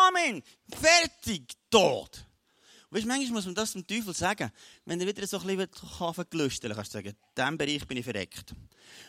Amen. 0.07 0.43
Fertig. 0.69 1.53
Tot. 1.69 2.25
Und 2.89 2.97
weißt, 2.97 3.07
manchmal 3.07 3.31
muss 3.31 3.45
man 3.45 3.55
das 3.55 3.73
dem 3.73 3.87
Teufel 3.87 4.13
sagen. 4.13 4.51
Wenn 4.85 4.99
er 4.99 5.07
wieder 5.07 5.25
so 5.25 5.39
ein 5.39 5.57
bisschen 5.57 6.29
gelöst 6.29 6.63
dann 6.63 6.73
kannst 6.73 6.93
du 6.93 6.97
sagen, 6.97 7.09
in 7.09 7.15
diesem 7.37 7.57
Bereich 7.57 7.87
bin 7.87 7.97
ich 7.97 8.03
verreckt. 8.03 8.53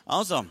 Also, 0.04 0.46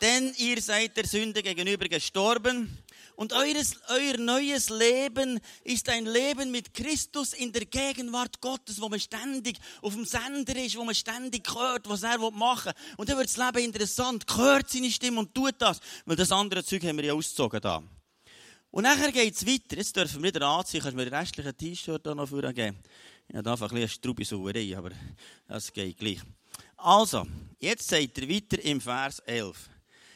denn 0.00 0.34
ihr 0.38 0.60
seid 0.60 0.96
der 0.96 1.06
Sünde 1.06 1.42
gegenüber 1.42 1.88
gestorben 1.88 2.83
und 3.16 3.32
eures, 3.32 3.76
euer 3.88 4.18
neues 4.18 4.70
Leben 4.70 5.40
ist 5.62 5.88
ein 5.88 6.06
Leben 6.06 6.50
mit 6.50 6.74
Christus 6.74 7.32
in 7.32 7.52
der 7.52 7.64
Gegenwart 7.64 8.40
Gottes, 8.40 8.80
wo 8.80 8.88
man 8.88 8.98
ständig 8.98 9.58
auf 9.82 9.94
dem 9.94 10.04
Sender 10.04 10.56
ist, 10.56 10.76
wo 10.76 10.84
man 10.84 10.94
ständig 10.94 11.48
hört, 11.54 11.88
was 11.88 12.02
er 12.02 12.18
machen 12.30 12.72
will. 12.72 12.94
Und 12.96 13.08
dann 13.08 13.18
wird 13.18 13.28
das 13.28 13.36
Leben 13.36 13.64
interessant, 13.64 14.24
hört 14.36 14.68
seine 14.68 14.90
Stimme 14.90 15.20
und 15.20 15.34
tut 15.34 15.54
das. 15.58 15.80
Weil 16.04 16.16
das 16.16 16.32
andere 16.32 16.64
Zeug 16.64 16.82
haben 16.84 16.96
wir 16.96 17.04
ja 17.04 17.14
ausgezogen 17.14 17.60
da. 17.60 17.82
Und 18.70 18.82
nachher 18.82 19.12
geht 19.12 19.34
es 19.34 19.46
weiter. 19.46 19.76
Jetzt 19.76 19.94
dürfen 19.94 20.20
wir 20.20 20.34
wieder 20.34 20.46
anziehen. 20.48 20.80
Kannst 20.80 20.94
du 20.94 20.96
mir 20.96 21.08
den 21.08 21.14
restlichen 21.14 21.56
T-Shirt 21.56 22.04
noch 22.06 22.28
vorgeben? 22.28 22.76
Ja, 23.32 23.40
da 23.40 23.52
einfach 23.52 23.70
ein 23.70 23.76
bisschen 23.76 23.90
Strubisauerei, 23.90 24.76
aber 24.76 24.90
das 25.46 25.72
geht 25.72 25.96
gleich. 25.96 26.18
Also, 26.76 27.24
jetzt 27.60 27.88
seid 27.88 28.18
ihr 28.18 28.28
weiter 28.28 28.62
im 28.64 28.80
Vers 28.80 29.20
11 29.20 29.70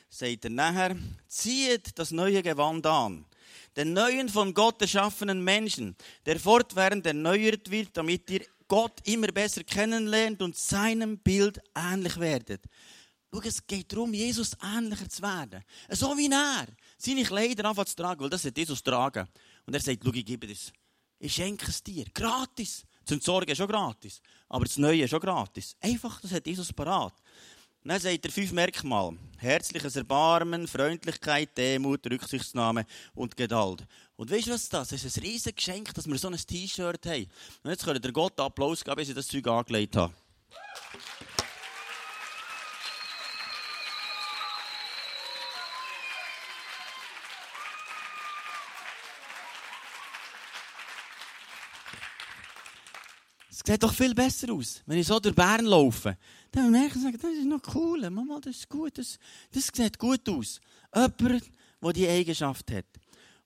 sagt 0.09 0.45
er 0.45 0.51
nachher, 0.51 0.97
zieht 1.27 1.99
das 1.99 2.11
neue 2.11 2.43
Gewand 2.43 2.87
an. 2.87 3.25
Den 3.77 3.93
neuen 3.93 4.29
von 4.29 4.55
Gott 4.55 4.81
erschaffenen 4.83 5.43
Menschen, 5.43 5.97
der 6.27 6.41
fortwährend 6.41 7.07
erneuert 7.07 7.71
wird, 7.71 7.97
damit 7.97 8.29
ihr 8.31 8.45
Gott 8.67 9.01
immer 9.05 9.29
besser 9.29 9.65
kennenlernt 9.65 10.43
und 10.43 10.57
seinem 10.57 11.19
Bild 11.19 11.61
ähnlich 11.75 12.19
werdet. 12.19 12.65
Schau, 13.33 13.41
es 13.43 13.67
geht 13.67 13.93
darum, 13.93 14.15
Jesus 14.15 14.57
ähnlicher 14.63 15.09
zu 15.09 15.23
werden. 15.23 15.63
So 15.91 16.17
wie 16.17 16.31
er 16.31 16.67
seine 16.97 17.25
Kleider 17.25 17.67
anfangen 17.67 17.87
zu 17.87 17.97
tragen, 17.97 18.21
weil 18.21 18.31
das 18.31 18.45
hat 18.45 18.57
Jesus 18.57 18.83
tragen. 18.83 19.29
Und 19.67 19.75
er 19.75 19.81
sagt, 19.81 20.03
schau, 20.05 20.13
ich 20.13 20.25
gebe 20.25 20.47
das. 20.47 20.73
Ich 21.19 21.35
schenke 21.35 21.67
es 21.67 21.83
dir. 21.83 22.07
Gratis. 22.15 22.85
Entsorgen 23.09 23.51
ist 23.51 23.59
schon 23.59 23.69
gratis. 23.69 24.21
Aber 24.49 24.65
das 24.65 24.77
Neue 24.77 25.05
ist 25.05 25.11
schon 25.11 25.21
gratis. 25.21 25.77
Einfach, 25.81 26.21
das 26.21 26.33
hat 26.33 26.47
Jesus 26.47 26.73
parat. 26.73 27.15
Dann 27.89 28.01
sagt 28.01 28.27
er 28.27 28.31
fünf 28.31 28.53
Merkmale. 28.53 29.17
Herzliches 29.39 29.97
Erbarmen, 29.97 30.69
Freundlichkeit, 30.69 31.57
Demut, 31.57 32.05
Rücksichtsnahme 32.05 32.85
und 33.15 33.35
Geduld. 33.35 33.87
Und 34.17 34.31
weißt 34.31 34.49
du 34.49 34.51
was 34.51 34.69
das? 34.69 34.93
Es 34.93 35.05
ist 35.07 35.17
ein 35.17 35.23
riesiges 35.23 35.55
Geschenk, 35.55 35.95
dass 35.95 36.07
wir 36.07 36.19
so 36.19 36.29
ein 36.29 36.37
T-Shirt 36.37 37.07
haben. 37.07 37.27
Und 37.63 37.71
jetzt 37.71 37.87
könnt 37.87 38.05
ihr 38.05 38.13
Gott 38.13 38.39
Applaus 38.39 38.85
geben, 38.85 38.97
bis 38.97 39.09
ich 39.09 39.15
das 39.15 39.27
Zeug 39.27 39.47
angelegt 39.47 39.97
habe. 39.97 40.13
Sieht 53.69 53.83
doch 53.83 53.93
viel 53.93 54.15
besser 54.15 54.53
aus, 54.53 54.83
wenn 54.87 54.99
ich 54.99 55.07
so 55.07 55.21
durch 55.21 55.35
Bern 55.35 55.67
laufe. 55.67 56.17
Dann 56.51 56.71
merke 56.71 56.99
ich, 56.99 57.21
das 57.21 57.33
ist 57.33 57.45
noch 57.45 57.61
cool, 57.75 58.09
Mama, 58.09 58.41
das 58.41 58.57
ist 58.57 58.69
gut, 58.69 58.97
das, 58.97 59.19
das 59.53 59.71
sieht 59.73 59.99
gut 59.99 60.27
aus. 60.29 60.61
Jemand, 60.95 61.51
der 61.83 61.93
diese 61.93 62.09
Eigenschaft 62.09 62.71
hat. 62.71 62.87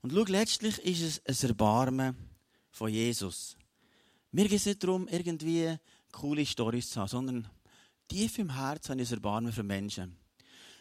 Und 0.01 0.13
schau, 0.13 0.25
letztlich 0.25 0.79
ist 0.79 1.23
es 1.25 1.45
ein 1.45 1.49
Erbarmen 1.51 2.17
von 2.71 2.91
Jesus. 2.91 3.57
Mir 4.31 4.49
geht 4.49 4.61
es 4.61 4.67
nicht 4.67 4.83
darum, 4.83 5.09
irgendwie 5.09 5.77
coole 6.13 6.47
Storys 6.47 6.91
zu 6.91 7.01
haben, 7.01 7.09
sondern 7.09 7.49
tief 8.09 8.39
im 8.39 8.55
Herzen 8.55 8.93
habe 8.93 9.03
ich 9.03 9.11
ein 9.11 9.15
Erbarmen 9.15 9.53
für 9.53 9.63
Menschen. 9.63 10.17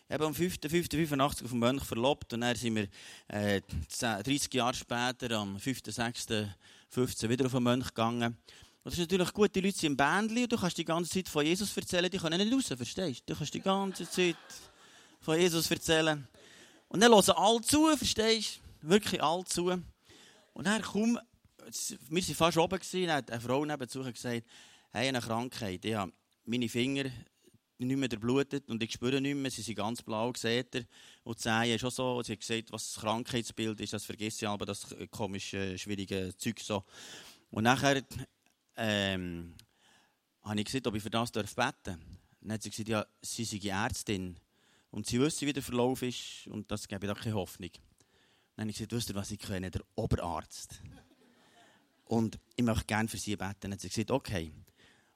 Ich 0.07 0.13
habe 0.13 0.25
am 0.25 0.33
5.5.85 0.33 1.43
auf 1.45 1.49
dem 1.49 1.59
Mönch 1.59 1.83
verlobt 1.83 2.33
und 2.33 2.41
dann 2.41 2.55
sind 2.55 2.75
wir 2.75 2.87
äh, 3.29 3.61
30 3.99 4.53
Jahre 4.53 4.73
später, 4.73 5.31
am 5.37 5.55
5.6.15 5.57 7.29
wieder 7.29 7.45
auf 7.45 7.53
den 7.53 7.63
Mönch 7.63 7.87
gegangen. 7.87 8.37
Und 8.83 8.91
das 8.91 8.93
ist 8.93 9.11
natürlich 9.11 9.31
gut, 9.31 9.55
die 9.55 9.61
Leute 9.61 9.77
sind 9.77 9.91
im 9.91 9.97
Bändchen 9.97 10.43
und 10.43 10.51
du 10.51 10.57
kannst 10.57 10.77
die 10.77 10.85
ganze 10.85 11.11
Zeit 11.11 11.29
von 11.29 11.45
Jesus 11.45 11.75
erzählen, 11.77 12.09
die 12.09 12.17
können 12.17 12.39
nicht 12.39 12.51
raus, 12.51 12.75
verstehst 12.75 13.21
du? 13.27 13.33
Du 13.33 13.37
kannst 13.37 13.53
die 13.53 13.61
ganze 13.61 14.09
Zeit 14.09 14.37
von 15.19 15.39
Jesus 15.39 15.69
erzählen. 15.69 16.27
Und 16.87 16.99
dann 16.99 17.11
hören 17.11 17.35
alle 17.35 17.61
zu, 17.61 17.95
verstehst 17.95 18.59
du? 18.81 18.89
Wirklich 18.89 19.21
alle 19.21 19.45
zu. 19.45 19.65
Und 20.53 20.65
dann 20.65 20.81
kaum, 20.81 21.19
wir 22.09 22.23
waren 22.27 22.35
fast 22.35 22.57
oben, 22.57 22.79
dann 22.91 23.11
hat 23.11 23.29
eine 23.29 23.39
Frau 23.39 23.63
nebenzu 23.63 23.99
gesagt, 24.03 24.23
hey, 24.23 25.07
eine 25.07 25.21
Krankheit, 25.21 25.85
ich 25.85 25.93
habe 25.93 26.11
meine 26.45 26.67
Finger 26.67 27.05
nicht 27.77 27.97
mehr 27.97 28.09
blutet 28.09 28.67
und 28.69 28.81
ich 28.81 28.93
spüre 28.93 29.21
nicht 29.21 29.35
mehr, 29.35 29.51
sie 29.51 29.61
sind 29.61 29.75
ganz 29.75 30.01
blau, 30.01 30.33
seht 30.35 30.73
ihr. 30.75 30.85
Und 31.23 31.43
die 31.43 31.71
ist 31.71 31.83
auch 31.83 31.91
so, 31.91 32.21
sie 32.23 32.33
hat 32.33 32.39
gesagt, 32.39 32.71
was 32.71 32.93
das 32.93 33.01
Krankheitsbild 33.01 33.79
ist, 33.79 33.93
das 33.93 34.05
vergesse 34.05 34.45
ich 34.45 34.49
aber, 34.49 34.65
das 34.65 34.87
komische, 35.11 35.77
schwierige 35.77 36.35
Zeug 36.35 36.59
so. 36.59 36.83
Und 37.51 37.63
nachher 37.63 38.01
ähm, 38.75 39.53
habe 40.43 40.59
ich 40.59 40.65
gesagt, 40.65 40.87
ob 40.87 40.95
ich 40.95 41.03
für 41.03 41.09
das 41.09 41.31
beten 41.31 41.45
darf. 41.53 41.73
Dann 42.41 42.51
hat 42.51 42.63
sie 42.63 42.69
gesagt, 42.69 42.89
ja, 42.89 43.05
sie 43.21 43.45
sei 43.45 43.69
Ärztin 43.69 44.35
und 44.89 45.05
sie 45.05 45.19
wissen, 45.19 45.47
wie 45.47 45.53
der 45.53 45.63
Verlauf 45.63 46.01
ist 46.01 46.47
und 46.47 46.69
das 46.71 46.87
gebe 46.87 47.05
ich 47.05 47.13
da 47.13 47.19
keine 47.19 47.35
Hoffnung. 47.35 47.71
Dann 48.55 48.63
habe 48.63 48.71
ich 48.71 48.77
gesagt, 48.77 48.93
wisst 48.93 49.09
ihr, 49.09 49.15
was 49.15 49.31
ich 49.31 49.39
kenne? 49.39 49.71
Der 49.71 49.81
Oberarzt. 49.95 50.81
Und 52.05 52.39
ich 52.55 52.65
möchte 52.65 52.85
gerne 52.85 53.07
für 53.07 53.17
sie 53.17 53.35
beten. 53.35 53.55
Dann 53.61 53.71
hat 53.73 53.81
sie 53.81 53.89
gesagt, 53.89 54.11
okay. 54.11 54.51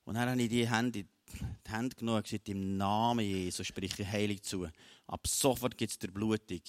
Und 0.05 0.15
dann 0.15 0.29
habe 0.29 0.41
ich 0.41 0.49
die 0.49 0.69
Hände, 0.69 1.03
die 1.03 1.71
Hände 1.71 1.95
genommen 1.95 2.19
und 2.19 2.23
gesagt, 2.23 2.47
im 2.47 2.77
Namen 2.77 3.25
Jesus 3.25 3.67
spreche 3.67 4.03
ich 4.03 4.07
heilig 4.07 4.43
zu. 4.43 4.67
Ab 5.07 5.27
sofort 5.27 5.77
gibt 5.77 5.91
es 5.91 5.99
der 5.99 6.07
Blutung. 6.09 6.61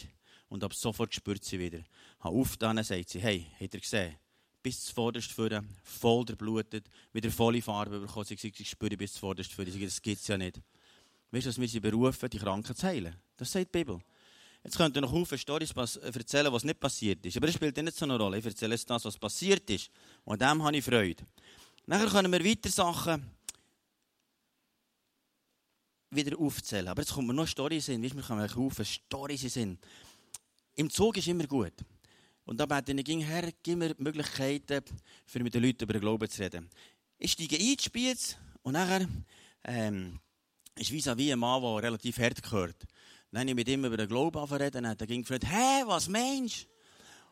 Und 0.48 0.64
ab 0.64 0.74
sofort 0.74 1.14
spürt 1.14 1.44
sie 1.44 1.58
wieder. 1.58 1.80
Auf 2.18 2.56
dann 2.56 2.82
sagt 2.82 3.10
sie, 3.10 3.20
hey, 3.20 3.46
habt 3.60 3.74
ihr 3.74 3.80
gesehen? 3.80 4.16
Bis 4.66 4.82
zuvorderst 4.82 5.30
führen, 5.30 5.64
voll 5.84 6.24
blutet, 6.24 6.90
wieder 7.12 7.30
volle 7.30 7.62
Farbe 7.62 8.00
bekommen. 8.00 8.24
Sie 8.24 8.34
sagt, 8.34 8.58
ich 8.58 8.68
spüre 8.68 8.96
bis 8.96 9.12
zuvorderst 9.12 9.52
führen. 9.52 9.70
Sie 9.70 9.78
sagt, 9.78 9.92
das 9.92 10.02
gibt 10.02 10.20
es 10.20 10.26
ja 10.26 10.36
nicht. 10.36 10.60
Weißt 11.30 11.46
du, 11.46 11.50
dass 11.50 11.60
wir 11.60 11.68
sie 11.68 11.78
berufen, 11.78 12.28
die 12.28 12.38
Kranken 12.38 12.74
zu 12.74 12.84
heilen? 12.84 13.14
Das 13.36 13.52
sagt 13.52 13.72
die 13.72 13.78
Bibel. 13.78 14.00
Jetzt 14.64 14.76
könnt 14.76 14.96
ihr 14.96 15.02
noch 15.02 15.12
viele 15.24 15.38
Storys 15.38 15.70
erzählen, 15.70 16.52
was 16.52 16.64
nicht 16.64 16.80
passiert 16.80 17.24
ist. 17.24 17.36
Aber 17.36 17.46
das 17.46 17.54
spielt 17.54 17.76
nicht 17.76 17.96
so 17.96 18.06
eine 18.06 18.18
Rolle. 18.18 18.38
Ich 18.38 18.44
erzähle 18.44 18.74
jetzt 18.74 18.90
das, 18.90 19.04
was 19.04 19.16
passiert 19.16 19.70
ist. 19.70 19.88
Und 20.24 20.42
an 20.42 20.58
dem 20.58 20.64
habe 20.64 20.76
ich 20.76 20.84
Freude. 20.84 21.24
Nachher 21.86 22.08
können 22.08 22.32
wir 22.32 22.44
weiter 22.44 22.68
Sachen 22.68 23.24
wieder 26.10 26.36
aufzählen. 26.40 26.88
Aber 26.88 27.02
jetzt 27.02 27.12
kommt 27.12 27.28
mir 27.28 27.34
noch 27.34 27.46
Storys 27.46 27.86
hin. 27.86 28.02
Weißt, 28.02 28.16
wir 28.16 28.22
können 28.24 28.50
auf 28.50 28.84
Storys 28.84 29.42
sind. 29.42 29.78
Im 30.74 30.90
Zug 30.90 31.16
ist 31.18 31.28
immer 31.28 31.46
gut. 31.46 31.74
Und 32.46 32.58
da 32.58 32.66
bete 32.66 32.92
ich 32.92 33.26
her, 33.26 33.52
gib 33.62 33.76
mir 33.78 33.94
Möglichkeiten, 33.98 34.84
für 35.26 35.40
mit 35.40 35.52
den 35.52 35.64
Leuten 35.64 35.82
über 35.82 35.94
den 35.94 36.00
Glauben 36.00 36.30
zu 36.30 36.42
reden. 36.42 36.70
Ich 37.18 37.32
steige 37.32 37.56
ein, 37.56 37.76
Spiez, 37.78 38.36
und 38.62 38.74
nachher 38.74 39.06
ähm, 39.64 40.20
ist 40.76 40.92
wie 40.92 41.32
ein 41.32 41.38
Mann, 41.38 41.60
der 41.60 41.82
relativ 41.82 42.18
hart 42.18 42.40
gehört. 42.42 42.76
Dann 43.32 43.40
habe 43.40 43.50
ich 43.50 43.56
mit 43.56 43.68
ihm 43.68 43.84
über 43.84 43.96
den 43.96 44.08
Glauben 44.08 44.38
reden, 44.44 44.86
und 44.86 45.00
er 45.00 45.06
ging 45.06 45.22
gefragt, 45.22 45.44
hä, 45.44 45.82
was 45.86 46.08
meinst 46.08 46.62
du? 46.62 46.66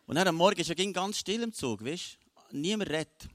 Und 0.07 0.16
dann 0.16 0.27
am 0.27 0.35
Morgen 0.35 0.61
ist 0.61 0.68
er 0.68 0.92
ganz 0.92 1.18
still 1.18 1.42
im 1.44 1.53
Zug, 1.53 1.85
weißt 1.85 2.18
Niemand 2.50 2.90
redet. 2.90 3.29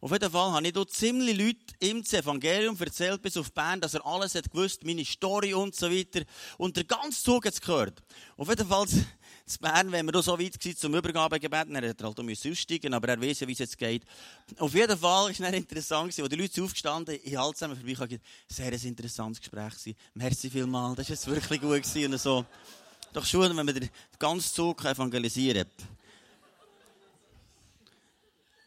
Auf 0.00 0.12
jeden 0.12 0.30
Fall 0.30 0.52
habe 0.52 0.66
ich 0.66 0.72
dort 0.72 0.90
ziemlich 0.90 1.36
Leute 1.36 2.02
das 2.02 2.12
Evangelium 2.12 2.76
erzählt, 2.78 3.22
bis 3.22 3.36
auf 3.36 3.52
Bern, 3.52 3.80
dass 3.80 3.94
er 3.94 4.04
alles 4.04 4.34
hat 4.34 4.50
gewusst, 4.50 4.84
meine 4.84 5.04
Story 5.04 5.54
und 5.54 5.74
so 5.74 5.90
weiter. 5.90 6.22
Und 6.58 6.76
der 6.76 6.84
ganze 6.84 7.22
Zug 7.22 7.46
hat 7.46 7.54
es 7.54 7.60
gehört. 7.60 8.02
Auf 8.36 8.48
jeden 8.48 8.66
Fall 8.66 8.86
in 9.48 9.58
Bern, 9.60 9.92
wenn 9.92 10.06
wir 10.06 10.22
so 10.22 10.38
weit 10.38 10.64
waren 10.64 10.76
zum 10.76 10.94
Übergabegebet, 10.94 11.68
dann 11.68 11.76
hätte 11.76 12.04
er 12.04 12.06
halt 12.06 12.18
aussteigen 12.18 12.92
aber 12.94 13.08
er 13.08 13.20
weiß 13.20 13.40
ja, 13.40 13.46
wie 13.46 13.52
es 13.52 13.60
jetzt 13.60 13.78
geht. 13.78 14.02
Auf 14.58 14.74
jeden 14.74 14.98
Fall 14.98 15.02
war 15.02 15.30
es 15.30 15.38
interessant, 15.38 16.18
als 16.18 16.28
die 16.28 16.36
Leute 16.36 16.62
aufgestanden 16.62 17.18
ich 17.22 17.36
halte 17.36 17.54
zusammen 17.54 17.76
vorbei, 17.76 17.92
ich 17.92 18.20
sehr 18.48 18.72
ein 18.72 18.80
interessantes 18.80 19.40
Gespräch. 19.40 19.94
Merci 20.14 20.50
vielmals, 20.50 20.96
das 20.96 21.08
war 21.26 21.34
jetzt 21.34 21.50
wirklich 21.50 21.60
gut 21.60 22.04
und 22.04 22.18
so. 22.18 22.44
Doch 23.12 23.24
schon, 23.24 23.56
wenn 23.56 23.64
man 23.64 23.74
den 23.74 23.88
ganzen 24.18 24.52
Zug 24.52 24.84
evangelisieren. 24.84 25.66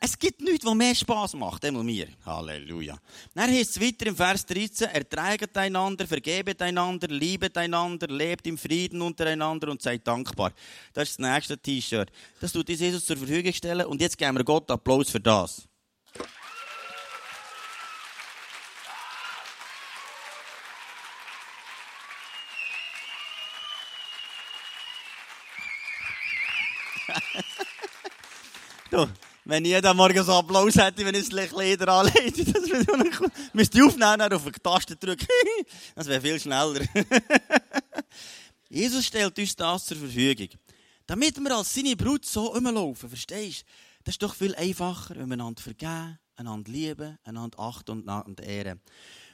Es 0.02 0.18
gibt 0.18 0.40
nichts, 0.40 0.66
was 0.66 0.76
mehr 0.76 0.96
Spass 0.96 1.34
macht, 1.34 1.66
einmal 1.66 1.84
mir. 1.84 2.08
Halleluja. 2.26 2.98
Dann 3.34 3.52
heißt 3.52 3.72
es 3.72 3.82
weiter 3.82 4.06
im 4.08 4.16
Vers 4.16 4.46
13, 4.46 4.88
erträgt 4.88 5.58
einander, 5.58 6.08
vergebet 6.08 6.62
einander, 6.62 7.10
liebet 7.10 7.58
einander, 7.58 8.08
lebt 8.08 8.48
im 8.48 8.58
Frieden 8.58 9.02
untereinander 9.02 9.68
und 9.68 9.82
seid 9.82 10.08
dankbar. 10.08 10.54
Das 10.94 11.10
ist 11.10 11.20
das 11.20 11.30
nächste 11.30 11.58
T-Shirt. 11.58 12.10
Das 12.40 12.54
tut 12.54 12.70
uns 12.70 12.80
Jesus 12.80 13.06
zur 13.06 13.18
Verfügung 13.18 13.52
stellen 13.52 13.88
und 13.88 14.00
jetzt 14.00 14.18
geben 14.18 14.38
wir 14.38 14.46
Gott 14.46 14.72
Applaus 14.72 15.10
für 15.10 15.20
das. 15.20 15.68
du, 28.92 29.08
wenn 29.50 29.66
jeder 29.66 29.94
Morgen 29.94 30.24
so 30.24 30.34
Applaus 30.34 30.76
hätte, 30.76 31.04
wenn 31.06 31.16
ich 31.16 31.30
das 31.30 31.52
Leder 31.52 31.88
anlege, 31.88 32.46
das 32.46 32.70
würde 32.70 33.10
ich 33.10 33.54
müsste 33.54 33.80
ich 33.80 33.84
aufnehmen, 33.84 34.34
auf 34.34 34.46
die 34.46 35.00
drücken. 35.00 35.28
das 35.96 36.08
wäre 36.08 36.22
viel 36.22 36.40
schneller. 36.40 36.82
Jesus 38.70 39.06
stellt 39.06 39.38
uns 39.38 39.56
das 39.56 39.86
zur 39.88 39.98
Verfügung. 39.98 40.50
Damit 41.08 41.40
wir 41.40 41.58
als 41.58 41.74
seine 41.74 41.96
Brut 41.96 42.26
so 42.26 42.48
rumlaufen, 42.48 43.10
verstehst 43.10 43.62
du? 43.62 43.66
Das 44.04 44.14
ist 44.14 44.24
doch 44.24 44.36
viel 44.36 44.56
einfacher, 44.56 45.16
wenn 45.16 45.28
wir 45.28 45.34
einander 45.34 45.62
vergeben, 45.62 46.20
einander 46.36 46.72
lieben, 46.72 47.18
einander 47.24 47.60
achten 47.60 47.92
und 47.92 48.08
einander 48.08 48.44
ehren. 48.44 48.80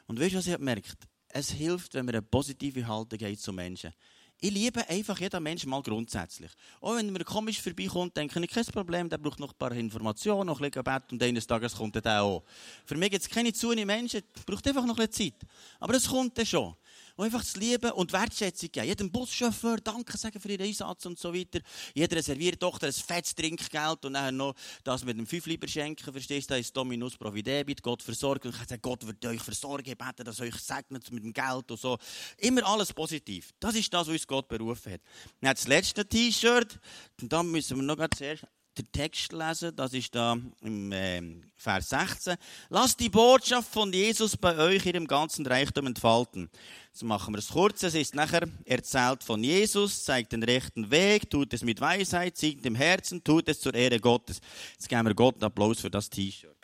Und 0.08 0.20
weißt 0.20 0.34
du, 0.34 0.38
was 0.38 0.48
ich 0.48 0.56
gemerkt 0.56 0.98
Es 1.30 1.52
hilft, 1.52 1.94
wenn 1.94 2.08
wir 2.08 2.14
eine 2.14 2.22
positive 2.22 2.88
Haltung 2.88 3.20
haben 3.20 3.38
zu 3.38 3.52
Menschen. 3.52 3.94
Ich 4.42 4.52
liebe 4.52 4.88
einfach 4.90 5.20
jeden 5.20 5.42
Menschen 5.44 5.70
mal 5.70 5.82
grundsätzlich. 5.82 6.52
Auch 6.82 6.96
wenn 6.96 7.12
mir 7.12 7.24
komisch 7.24 7.62
vorbeikommt, 7.62 8.18
denke 8.18 8.40
ich, 8.40 8.50
kein 8.50 8.66
Problem, 8.66 9.10
der 9.10 9.18
braucht 9.18 9.40
noch 9.40 9.54
ein 9.54 9.58
paar 9.58 9.72
Informationen, 9.72 10.48
noch 10.48 10.60
ein 10.60 10.70
bisschen 10.70 10.84
Bett 10.84 11.04
und 11.12 11.24
eines 11.24 11.48
Tages 11.48 11.74
kommt 11.76 11.96
er 11.96 12.22
auch. 12.22 12.44
Für 12.86 12.96
mich 12.96 13.12
gibt 13.12 13.24
es 13.24 13.30
keine 13.30 13.54
zu 13.54 13.70
Menschen, 13.70 14.22
braucht 14.46 14.68
einfach 14.68 14.86
noch 14.86 15.00
ein 15.00 15.08
bisschen 15.08 15.32
Zeit. 15.34 15.50
Aber 15.80 15.96
es 15.96 16.08
kommt 16.08 16.38
dann 16.38 16.46
schon. 16.46 16.76
Und 17.16 17.26
einfach 17.26 17.44
zu 17.44 17.60
lieben 17.60 17.92
und 17.92 18.12
Wertschätzung 18.12 18.70
geben. 18.72 18.88
Jedem 18.88 19.12
Buschauffeur 19.12 19.78
Danke 19.78 20.18
sagen 20.18 20.40
für 20.40 20.50
ihren 20.50 20.68
Einsatz 20.68 21.06
und 21.06 21.18
so 21.18 21.34
weiter. 21.34 21.60
Jeder 21.94 22.22
serviert 22.22 22.60
Tochter 22.60 22.88
ein 22.88 22.94
fettes 22.94 23.34
Trinkgeld 23.34 24.04
und 24.06 24.14
dann 24.14 24.36
noch 24.36 24.54
das 24.84 25.06
mit 25.06 25.18
dem 25.18 25.26
fünf 25.26 25.46
lieber 25.46 25.68
schenken, 25.68 26.12
verstehst 26.12 26.50
du? 26.50 26.56
Das 26.56 26.62
ist 26.62 26.76
Dominus 26.76 27.16
Providebit, 27.16 27.82
Gott 27.82 28.02
versorgt. 28.02 28.46
Und 28.46 28.52
ich 28.52 28.68
sage, 28.68 28.82
Gott 28.82 29.06
wird 29.08 29.26
euch 29.26 29.42
versorgen, 29.42 29.96
beten, 29.96 30.26
dass 30.26 30.42
euch 30.42 30.56
segnet 30.56 31.10
mit 31.12 31.24
dem 31.24 31.32
Geld 31.32 31.72
und 31.72 31.80
so. 31.80 31.98
Immer 32.38 32.66
alles 32.66 32.92
positiv. 32.92 33.54
Das 33.60 33.76
ist 33.76 33.94
das, 33.94 34.08
was 34.08 34.14
uns 34.14 34.28
Gott 34.28 34.50
berufen 34.50 34.94
hat. 34.94 35.02
Dann 35.42 35.54
das 35.54 35.68
letzte 35.68 36.06
T-Shirt. 36.06 36.80
Und 37.22 37.32
dann 37.32 37.50
müssen 37.50 37.78
wir 37.78 37.84
noch 37.84 38.08
zuerst 38.16 38.46
den 38.78 38.92
Text 38.92 39.32
lesen, 39.32 39.76
das 39.76 39.94
ist 39.94 40.14
da 40.14 40.38
im 40.62 40.92
äh, 40.92 41.22
Vers 41.56 41.90
16. 41.90 42.36
Lasst 42.70 43.00
die 43.00 43.10
Botschaft 43.10 43.72
von 43.72 43.92
Jesus 43.92 44.38
bei 44.38 44.58
euch 44.58 44.86
in 44.86 44.94
dem 44.94 45.08
ganzen 45.08 45.46
Reichtum 45.46 45.88
entfalten. 45.88 46.50
Jetzt 46.92 47.04
machen 47.04 47.34
wir 47.34 47.40
es 47.40 47.50
kurz. 47.50 47.84
Es 47.84 47.96
ist 47.96 48.16
nachher 48.16 48.48
erzählt 48.66 49.24
von 49.24 49.44
Jesus, 49.44 50.04
zeigt 50.04 50.32
den 50.32 50.44
rechten 50.44 50.92
Weg, 50.92 51.30
tut 51.30 51.54
es 51.54 51.64
mit 51.64 51.82
Weisheit, 51.82 52.38
siegt 52.38 52.66
im 52.66 52.76
Herzen, 52.76 53.24
tut 53.24 53.50
es 53.50 53.60
zur 53.60 53.74
Ehre 53.74 54.00
Gottes. 54.00 54.40
Jetzt 54.74 54.90
geben 54.90 55.06
wir 55.08 55.16
Gott 55.16 55.44
Applaus 55.44 55.82
für 55.82 55.90
das 55.90 56.10
T-Shirt. 56.10 56.55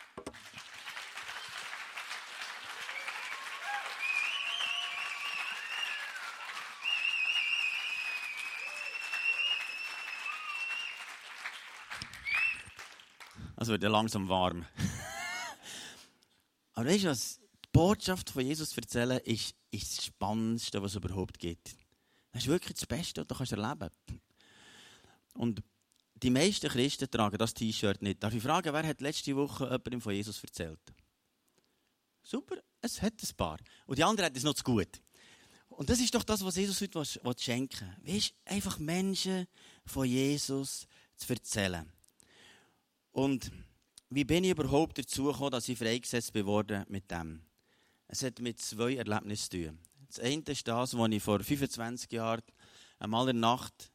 Es 13.61 13.67
wird 13.67 13.83
ja 13.83 13.89
langsam 13.89 14.27
warm. 14.27 14.65
Aber 16.73 16.89
weißt 16.89 17.03
du 17.03 17.09
was? 17.09 17.39
Die 17.63 17.69
Botschaft 17.71 18.31
von 18.31 18.43
Jesus 18.43 18.75
erzählen 18.75 19.19
ist, 19.19 19.53
ist 19.69 19.97
das 19.99 20.05
Spannendste, 20.05 20.81
was 20.81 20.93
es 20.93 20.95
überhaupt 20.95 21.37
gibt. 21.37 21.75
Das 22.31 22.41
ist 22.41 22.47
wirklich 22.47 22.73
das 22.73 22.87
Beste, 22.87 23.21
was 23.21 23.27
du 23.27 23.35
kannst 23.35 23.51
erleben 23.51 23.91
Und 25.35 25.61
die 26.15 26.31
meisten 26.31 26.71
Christen 26.71 27.11
tragen 27.11 27.37
das 27.37 27.53
T-Shirt 27.53 28.01
nicht. 28.01 28.23
Darf 28.23 28.33
ich 28.33 28.41
fragen, 28.41 28.73
wer 28.73 28.87
hat 28.87 28.99
letzte 28.99 29.35
Woche 29.35 29.65
jemandem 29.65 30.01
von 30.01 30.13
Jesus 30.13 30.43
erzählt? 30.43 30.79
super, 32.23 32.55
es 32.81 32.99
hat 32.99 33.13
ein 33.21 33.35
paar. 33.37 33.59
Und 33.85 33.99
die 33.99 34.03
anderen 34.03 34.25
hat 34.25 34.37
es 34.37 34.43
noch 34.43 34.55
zu 34.55 34.63
gut. 34.63 34.99
Und 35.69 35.87
das 35.87 35.99
ist 35.99 36.15
doch 36.15 36.23
das, 36.23 36.43
was 36.43 36.55
Jesus 36.55 36.81
heute 36.81 37.43
schenken 37.43 37.95
will. 38.01 38.15
Weißt, 38.15 38.33
einfach 38.43 38.79
Menschen 38.79 39.45
von 39.85 40.07
Jesus 40.07 40.87
zu 41.15 41.31
erzählen. 41.31 41.87
Und 43.11 43.51
wie 44.09 44.23
bin 44.23 44.43
ich 44.43 44.51
überhaupt 44.51 44.97
dazu 44.97 45.25
gekommen, 45.25 45.51
dass 45.51 45.69
ich 45.69 45.77
freigesetzt 45.77 46.33
wurde 46.33 46.85
mit 46.89 47.09
dem? 47.11 47.41
Es 48.07 48.23
hat 48.23 48.39
mit 48.39 48.59
zwei 48.59 48.95
Erlebnissen 48.95 49.51
zu 49.51 49.65
tun. 49.65 49.79
Das 50.07 50.19
eine 50.19 50.43
ist 50.47 50.67
das, 50.67 50.97
was 50.97 51.11
ich 51.11 51.23
vor 51.23 51.39
25 51.39 52.11
Jahren 52.11 52.41
einmal 52.99 53.29
in 53.29 53.37
der 53.37 53.49
Nacht 53.49 53.91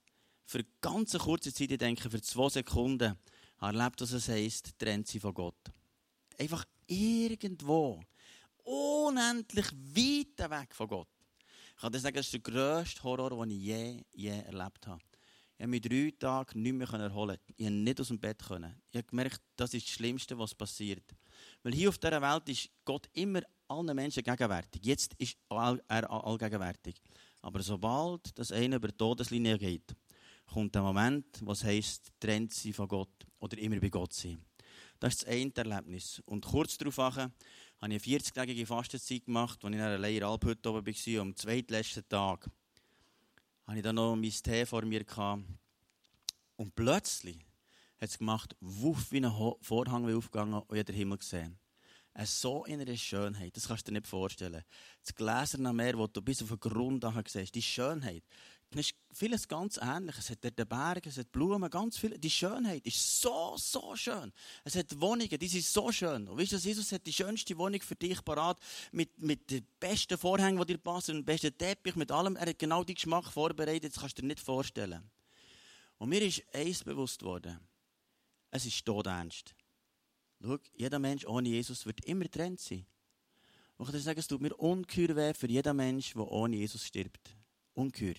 für 0.46 0.58
eine 0.58 0.68
ganz 0.80 1.12
kurze 1.18 1.52
Zeit, 1.52 1.70
ich 1.70 1.78
denke 1.78 2.08
für 2.08 2.22
zwei 2.22 2.48
Sekunden, 2.48 3.18
erlebt, 3.60 4.00
was 4.00 4.12
es 4.12 4.28
heisst, 4.28 4.78
trennt 4.78 5.08
sie 5.08 5.20
von 5.20 5.34
Gott. 5.34 5.72
Einfach 6.38 6.64
irgendwo, 6.86 8.02
unendlich 8.62 9.66
weit 9.72 10.50
weg 10.50 10.74
von 10.74 10.88
Gott. 10.88 11.08
Ich 11.74 11.80
kann 11.80 11.92
dir 11.92 11.98
sagen, 11.98 12.16
das 12.16 12.26
ist 12.26 12.32
der 12.32 12.40
grösste 12.40 13.02
Horror, 13.02 13.30
den 13.30 13.50
ich 13.50 13.62
je, 13.62 14.02
je 14.14 14.30
erlebt 14.30 14.86
habe. 14.86 15.02
Ich 15.58 15.62
habe 15.62 15.70
mich 15.70 15.80
drei 15.80 16.12
Tage 16.18 16.58
nicht 16.58 16.74
mehr 16.74 16.88
erholen. 16.88 17.38
Ich 17.46 17.56
konnte 17.56 17.72
nicht 17.72 18.00
aus 18.00 18.08
dem 18.08 18.18
Bett. 18.18 18.42
Können. 18.46 18.74
Ich 18.90 18.98
habe 18.98 19.08
gemerkt, 19.08 19.40
das 19.56 19.72
ist 19.72 19.86
das 19.86 19.94
Schlimmste, 19.94 20.38
was 20.38 20.54
passiert. 20.54 21.14
Weil 21.62 21.72
hier 21.72 21.88
auf 21.88 21.96
dieser 21.96 22.20
Welt 22.20 22.48
ist 22.50 22.68
Gott 22.84 23.08
immer 23.14 23.40
allen 23.66 23.96
Menschen 23.96 24.22
gegenwärtig. 24.22 24.84
Jetzt 24.84 25.14
ist 25.14 25.38
er 25.48 25.78
allgegenwärtig. 26.10 26.96
Aber 27.40 27.62
sobald 27.62 28.38
das 28.38 28.52
eine 28.52 28.76
über 28.76 28.88
die 28.88 28.96
Todeslinie 28.96 29.56
geht, 29.56 29.96
kommt 30.44 30.74
der 30.74 30.82
Moment, 30.82 31.26
was 31.42 31.64
heisst, 31.64 32.12
trennt 32.20 32.52
sie 32.52 32.72
von 32.72 32.88
Gott 32.88 33.26
oder 33.38 33.56
immer 33.58 33.80
bei 33.80 33.88
Gott 33.88 34.12
sein. 34.12 34.44
Das 35.00 35.14
ist 35.14 35.22
das 35.22 35.28
eine 35.30 35.52
Erlebnis. 35.54 36.22
Und 36.26 36.44
kurz 36.44 36.76
darauf 36.76 36.98
habe 36.98 37.32
ich 37.32 37.82
eine 37.82 37.98
40-tägige 37.98 38.66
Fastenzeit 38.66 39.24
gemacht, 39.24 39.64
als 39.64 39.72
ich 39.72 39.78
in 39.78 39.84
einer 39.84 39.98
Leier 39.98 40.28
Alphütte 40.28 40.70
oben 40.70 40.86
war, 40.86 41.22
am 41.22 41.34
zweitletzten 41.34 42.08
Tag. 42.08 42.50
Hatte 43.66 43.78
ich 43.78 43.82
dann 43.82 43.96
noch 43.96 44.14
mein 44.14 44.30
Tee 44.30 44.64
vor 44.64 44.82
mir. 44.84 45.04
Gehabt. 45.04 45.42
Und 46.56 46.74
plötzlich 46.74 47.44
hat 48.00 48.08
es 48.08 48.18
gemacht, 48.18 48.56
wuff, 48.60 49.10
wie 49.10 49.24
ein 49.24 49.56
Vorhang 49.60 50.14
aufgegangen 50.14 50.54
und 50.54 50.76
ich 50.76 50.84
den 50.84 50.94
Himmel 50.94 51.18
gesehen. 51.18 51.58
Eine 52.14 52.26
so 52.26 52.64
innere 52.64 52.96
Schönheit, 52.96 53.54
das 53.56 53.68
kannst 53.68 53.86
du 53.86 53.92
dir 53.92 53.98
nicht 53.98 54.06
vorstellen. 54.06 54.64
Das 55.02 55.14
gläserne 55.14 55.72
Meer, 55.74 55.94
das 55.94 56.12
du 56.12 56.22
bis 56.22 56.42
auf 56.42 56.48
den 56.48 56.60
Grund 56.60 57.04
siehst, 57.26 57.54
die 57.54 57.60
Schönheit, 57.60 58.24
dann 58.70 58.80
ist 58.80 58.94
vieles 59.12 59.46
ganz 59.46 59.78
ähnlich. 59.80 60.16
Es 60.18 60.30
hat 60.30 60.38
dort 60.42 60.68
Berge, 60.68 61.08
es 61.08 61.18
hat 61.18 61.30
Blumen, 61.30 61.70
ganz 61.70 61.96
viel. 61.96 62.18
Die 62.18 62.30
Schönheit 62.30 62.84
ist 62.86 63.20
so, 63.20 63.54
so 63.56 63.94
schön. 63.94 64.32
Es 64.64 64.74
hat 64.74 65.00
Wohnungen, 65.00 65.38
die 65.38 65.48
sind 65.48 65.64
so 65.64 65.92
schön. 65.92 66.28
Und 66.28 66.38
weißt 66.38 66.52
du, 66.52 66.56
Jesus 66.56 66.90
hat 66.92 67.06
die 67.06 67.12
schönste 67.12 67.56
Wohnung 67.56 67.80
für 67.80 67.94
dich 67.94 68.24
parat, 68.24 68.58
mit, 68.92 69.18
mit 69.22 69.50
den 69.50 69.66
besten 69.78 70.18
Vorhängen, 70.18 70.58
die 70.58 70.74
dir 70.74 70.78
passen, 70.78 71.16
mit 71.16 71.22
dem 71.22 71.26
besten 71.26 71.56
Teppich, 71.56 71.94
mit 71.94 72.10
allem. 72.10 72.36
Er 72.36 72.48
hat 72.48 72.58
genau 72.58 72.82
den 72.82 72.96
Geschmack 72.96 73.26
vorbereitet, 73.26 73.94
das 73.94 74.00
kannst 74.00 74.18
du 74.18 74.22
dir 74.22 74.28
nicht 74.28 74.40
vorstellen. 74.40 75.08
Und 75.98 76.08
mir 76.08 76.22
ist 76.22 76.42
eins 76.52 76.82
bewusst 76.82 77.22
worden. 77.22 77.58
Es 78.50 78.66
ist 78.66 78.84
todernst. 78.84 79.54
Schau, 80.42 80.58
jeder 80.74 80.98
Mensch 80.98 81.24
ohne 81.26 81.48
Jesus 81.48 81.86
wird 81.86 82.04
immer 82.04 82.24
getrennt 82.24 82.60
sein. 82.60 82.84
Und 83.76 83.84
ich 83.84 83.92
kann 83.92 84.00
dir 84.00 84.04
sagen, 84.04 84.18
es 84.18 84.28
tut 84.28 84.40
mir 84.40 84.54
ungeheuer 84.54 85.16
weh 85.16 85.34
für 85.34 85.48
jeden 85.48 85.76
Mensch, 85.76 86.14
der 86.14 86.30
ohne 86.30 86.56
Jesus 86.56 86.84
stirbt. 86.84 87.36
Ungeheuer. 87.74 88.14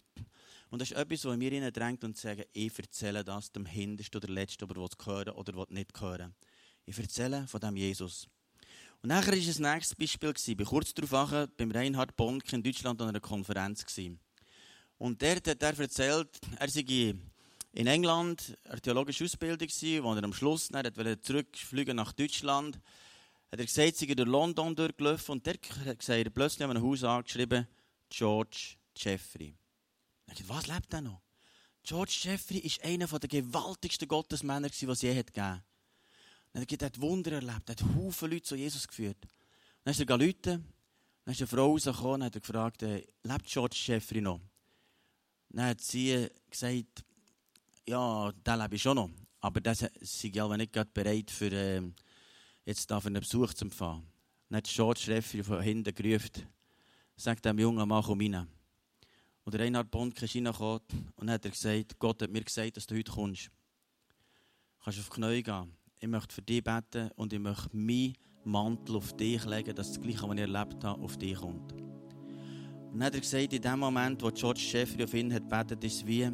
Und 0.69 0.81
das 0.81 0.91
ist 0.91 0.97
etwas, 0.97 1.25
was 1.25 1.37
mir 1.37 1.51
ihnen 1.51 1.71
drängt 1.71 2.03
und 2.03 2.17
sagen, 2.17 2.43
ich 2.51 2.77
erzähle 2.77 3.23
das 3.23 3.51
dem 3.51 3.65
Hintersten 3.65 4.17
oder 4.21 4.33
Letzten, 4.33 4.65
aber 4.65 4.75
will 4.75 4.89
es 4.89 5.05
hören 5.05 5.29
oder 5.29 5.65
nicht 5.69 5.99
hören. 5.99 6.35
Ich 6.85 6.97
erzähle 6.97 7.47
von 7.47 7.61
dem 7.61 7.77
Jesus. 7.77 8.27
Und 9.01 9.09
nachher 9.09 9.33
war 9.33 9.39
das 9.39 9.59
nächste 9.59 9.95
Beispiel. 9.95 10.33
Ich 10.35 10.59
war 10.59 10.65
kurz 10.65 10.93
darauf 10.93 11.47
beim 11.55 11.71
Reinhard 11.71 12.15
Bonk 12.15 12.51
in 12.51 12.63
Deutschland 12.63 13.01
an 13.01 13.09
einer 13.09 13.19
Konferenz. 13.19 13.85
Und 14.97 15.21
der 15.21 15.35
hat 15.35 15.47
er 15.47 15.79
erzählt, 15.79 16.29
er 16.57 16.69
sei 16.69 17.15
in 17.73 17.87
England 17.87 18.57
eine 18.63 18.81
theologische 18.81 19.23
Ausbildung, 19.23 19.69
wo 20.03 20.13
er 20.13 20.23
am 20.23 20.33
Schluss 20.33 20.69
dann 20.69 21.21
zurückfliegen 21.21 21.95
nach 21.95 22.11
Deutschland. 22.11 22.79
Hat 23.51 23.59
er 23.59 23.65
gesagt, 23.65 23.97
sie 23.97 24.07
durch 24.07 24.27
London 24.27 24.75
durchgelaufen 24.75 25.33
und 25.33 25.45
der 25.45 25.53
hat 25.53 26.09
er 26.09 26.29
plötzlich 26.31 26.63
an 26.63 26.71
einem 26.71 26.83
Haus 26.83 27.03
angeschrieben, 27.03 27.67
George 28.09 28.75
Jeffrey. 28.97 29.53
Dachte, 30.27 30.49
was 30.49 30.67
lebt 30.67 30.93
er 30.93 31.01
noch? 31.01 31.21
George 31.83 32.17
Jeffrey 32.23 32.63
war 32.63 32.85
einer 32.89 33.07
der 33.07 33.29
gewaltigsten 33.29 34.07
Gottesmänner, 34.07 34.69
die 34.69 34.85
es 34.85 35.01
je 35.01 35.13
gegeben 35.13 35.45
hat. 35.45 35.63
Er 36.53 36.85
hat 36.85 37.01
Wunder 37.01 37.31
erlebt, 37.33 37.69
er 37.69 37.75
hat 37.75 37.95
Haufen 37.95 38.29
Leute 38.29 38.43
zu 38.43 38.55
Jesus 38.55 38.87
geführt. 38.87 39.17
Dann 39.83 39.91
ist 39.91 39.99
er 39.99 40.05
geläutet, 40.05 40.61
dann 41.23 41.31
ist 41.31 41.39
eine 41.39 41.47
Frau 41.47 41.71
rausgekommen 41.71 42.21
und 42.21 42.23
hat 42.23 42.33
gefragt, 42.33 42.83
äh, 42.83 43.05
lebt 43.23 43.45
George 43.45 43.77
Jeffrey 43.85 44.21
noch? 44.21 44.41
Dann 45.49 45.67
hat 45.67 45.81
sie 45.81 46.27
gesagt, 46.49 47.05
ja, 47.87 48.31
der 48.31 48.57
lebe 48.57 48.75
ich 48.75 48.81
schon 48.81 48.95
noch. 48.95 49.09
Aber 49.39 49.61
das 49.61 49.79
sei 49.79 50.27
ja 50.33 50.57
nicht 50.57 50.73
gerade 50.73 50.89
bereit, 50.93 51.31
für, 51.31 51.51
äh, 51.51 51.81
jetzt 52.65 52.89
für 52.89 53.05
einen 53.05 53.21
Besuch 53.21 53.53
zu 53.53 53.65
empfangen. 53.65 54.05
Dann 54.49 54.57
hat 54.57 54.65
George 54.65 55.03
Jeffrey 55.07 55.43
von 55.43 55.61
hinten 55.61 55.93
gerufen, 55.93 56.47
sagt 57.15 57.45
dem 57.45 57.59
jungen 57.59 57.87
Mann, 57.87 58.03
komm 58.03 58.19
rein. 58.19 58.47
Und 59.47 59.57
Reinhard 59.57 59.89
Bonk 59.89 60.21
ist 60.21 60.35
reingekommen 60.35 60.81
und 61.15 61.31
hat 61.31 61.43
gesagt, 61.43 61.97
Gott 61.99 62.21
hat 62.21 62.29
mir 62.29 62.43
gesagt, 62.43 62.75
dass 62.75 62.85
du 62.85 62.97
heute 62.97 63.09
kommst. 63.09 63.45
Du 63.45 64.83
kannst 64.83 64.99
auf 64.99 65.09
die 65.09 65.21
Knie 65.21 65.41
gehen. 65.41 65.71
Ich 66.01 66.07
möchte 66.09 66.35
für 66.35 66.41
dich 66.41 66.61
beten 66.61 67.11
und 67.15 67.31
ich 67.31 67.39
möchte 67.39 67.69
meinen 67.71 68.17
Mantel 68.43 68.97
auf 68.97 69.15
dich 69.15 69.45
legen, 69.45 69.73
dass 69.73 69.93
das 69.93 70.01
Gleiche, 70.01 70.23
was 70.23 70.35
ich 70.35 70.41
erlebt 70.41 70.83
habe, 70.83 71.01
auf 71.01 71.15
dich 71.15 71.37
kommt. 71.37 71.71
Und 71.71 72.99
dann 72.99 73.03
hat 73.05 73.13
er 73.15 73.21
gesagt, 73.21 73.53
in 73.53 73.61
dem 73.61 73.79
Moment, 73.79 74.21
wo 74.21 74.29
George 74.31 74.67
Jeffrey 74.69 75.05
auf 75.05 75.13
ihn 75.13 75.33
hat 75.33 75.47
betet, 75.47 75.81
ist 75.81 76.05
wie 76.05 76.29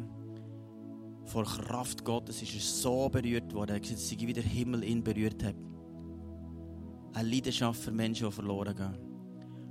vor 1.26 1.44
Kraft 1.44 2.04
Gottes 2.04 2.42
ist 2.42 2.52
er 2.52 2.60
so 2.60 3.08
berührt 3.08 3.54
worden. 3.54 3.70
Er 3.70 3.76
hat 3.76 3.82
gesagt, 3.82 4.00
dass 4.00 4.26
wie 4.26 4.32
der 4.32 4.42
Himmel 4.42 4.82
ihn 4.82 5.04
berührt 5.04 5.40
hat. 5.44 5.54
Eine 7.12 7.28
Leidenschaft 7.28 7.80
für 7.80 7.92
Menschen, 7.92 8.26
die 8.26 8.32
verloren 8.32 8.74
gehen. 8.74 8.98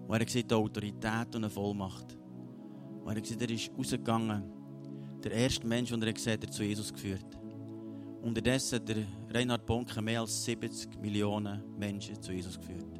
Und 0.07 0.13
er 0.13 0.21
hat 0.21 0.27
gesagt, 0.27 0.53
Autorität 0.53 1.35
und 1.35 1.43
eine 1.43 1.49
Vollmacht. 1.49 2.22
Und 3.03 3.15
er 3.15 3.21
gesagt, 3.21 3.41
er 3.41 3.49
ist 3.49 3.71
rausgegangen. 3.77 4.43
Der 5.23 5.31
erste 5.31 5.65
Mensch, 5.67 5.89
den 5.89 6.01
er 6.01 6.13
gesehen 6.13 6.39
hat, 6.41 6.53
zu 6.53 6.63
Jesus 6.63 6.93
geführt. 6.93 7.25
Unterdessen 8.21 8.79
hat 8.79 8.89
der 8.89 9.05
Reinhard 9.29 9.65
Bonke 9.65 10.01
mehr 10.01 10.21
als 10.21 10.45
70 10.45 10.99
Millionen 11.01 11.61
Menschen 11.77 12.21
zu 12.21 12.31
Jesus 12.31 12.57
geführt. 12.57 12.99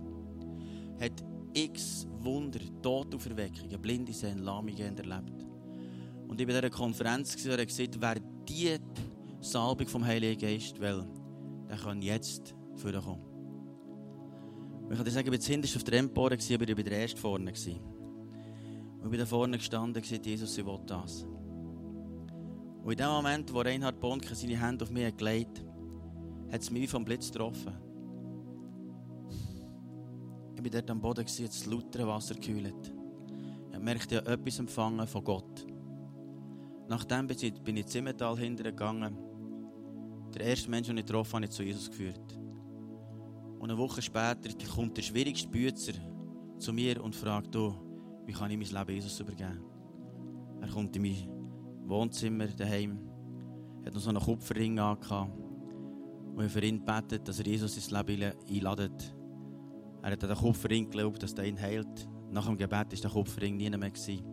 Hat 0.99 1.23
x 1.53 2.07
Wunder, 2.19 2.59
Todauferweckungen, 2.81 3.81
Blinde 3.81 4.13
sehen, 4.13 4.39
Lahme 4.39 4.71
erlebt. 4.77 5.45
Und 6.27 6.41
ich 6.41 6.47
war 6.47 6.55
in 6.55 6.61
dieser 6.61 6.69
Konferenz 6.69 7.35
und 7.45 7.51
er 7.51 7.65
gesagt, 7.65 7.97
wer 7.99 8.15
die 8.49 8.77
Salbung 9.39 9.87
vom 9.87 10.05
Heiligen 10.05 10.39
Geist 10.39 10.79
will, 10.79 11.05
der 11.69 11.77
kann 11.77 12.01
jetzt 12.01 12.55
vorkommen. 12.75 13.21
Ich 14.89 14.95
kann 14.95 15.05
dir 15.05 15.11
sagen, 15.11 15.27
ich 15.27 15.33
war 15.33 15.39
zuhinterst 15.39 15.75
auf 15.75 15.83
der 15.83 15.99
Empore, 15.99 16.35
aber 16.35 16.41
ich 16.41 16.77
war 16.77 16.83
der 16.83 16.91
Erste 16.91 17.19
vorne. 17.19 17.53
Und 19.03 19.07
ich 19.07 19.11
bin 19.11 19.19
da 19.19 19.25
vorne 19.25 19.57
gestanden 19.57 19.97
und 19.97 20.01
gesagt, 20.01 20.25
Jesus, 20.25 20.57
ich 20.57 20.65
will 20.65 20.79
das. 20.85 21.23
Und 22.83 22.91
in 22.93 22.97
dem 22.97 23.07
Moment, 23.07 23.53
wo 23.53 23.59
Reinhard 23.59 23.99
Bonke 23.99 24.33
seine 24.33 24.57
Hände 24.57 24.85
auf 24.85 24.91
mich 24.91 25.13
gelegt 25.17 25.59
hat, 25.59 26.53
hat 26.53 26.61
es 26.61 26.71
mich 26.71 26.89
vom 26.89 27.03
Blitz 27.03 27.29
getroffen. 27.29 27.73
Ich 30.55 30.63
war 30.63 30.69
dort 30.69 30.89
am 30.89 31.01
Boden, 31.01 31.25
das 31.25 31.65
lautere 31.65 32.07
Wasser 32.07 32.35
gekühlt. 32.35 32.95
Ich 33.73 33.79
merkte, 33.79 34.15
ich 34.15 34.21
habe 34.21 34.31
etwas 34.31 34.59
empfangen 34.59 35.05
von 35.05 35.23
Gott. 35.25 35.67
Nachdem 36.87 37.27
bin 37.27 37.37
ich 37.41 37.67
in 37.67 37.87
Zimmertal 37.87 38.37
hintergegangen. 38.37 39.17
Der 40.33 40.45
erste 40.45 40.69
Mensch, 40.69 40.87
den 40.87 40.97
ich 40.97 41.05
getroffen 41.05 41.33
habe, 41.33 41.45
hat 41.45 41.51
zu 41.51 41.63
Jesus 41.63 41.89
geführt. 41.89 42.39
Und 43.59 43.69
eine 43.69 43.77
Woche 43.77 44.01
später 44.01 44.49
kommt 44.73 44.95
der 44.95 45.01
schwierigste 45.01 45.49
Bützer 45.49 45.93
zu 46.57 46.71
mir 46.71 47.03
und 47.03 47.13
fragt, 47.13 47.53
du, 47.53 47.73
wie 48.25 48.31
kann 48.31 48.51
ich 48.51 48.57
mein 48.57 48.79
Leben 48.79 48.95
Jesus 48.95 49.19
übergeben? 49.19 49.59
Er 50.61 50.69
kommt 50.69 50.95
in 50.95 51.01
mein 51.01 51.89
Wohnzimmer 51.89 52.47
daheim, 52.47 52.99
hat 53.85 53.93
noch 53.93 54.01
so 54.01 54.09
einen 54.09 54.21
Kupferring 54.21 54.79
angehabt 54.79 55.31
und 56.35 56.49
für 56.49 56.63
ihn 56.63 56.83
betet, 56.83 57.27
dass 57.27 57.39
er 57.39 57.45
Jesus 57.45 57.75
ins 57.75 57.91
Leben 57.91 58.33
einladet. 58.49 59.15
Er 60.01 60.11
hat 60.11 60.23
an 60.23 60.29
den 60.29 60.37
Kupferring 60.37 60.85
geglaubt, 60.85 61.21
dass 61.21 61.33
er 61.33 61.45
ihn 61.45 61.59
heilt. 61.59 62.09
Nach 62.31 62.45
dem 62.45 62.57
Gebet 62.57 62.71
war 62.71 62.85
der 62.85 63.09
Kupferring 63.09 63.57
nie 63.57 63.69
mehr. 63.69 63.91
Gewesen. 63.91 64.23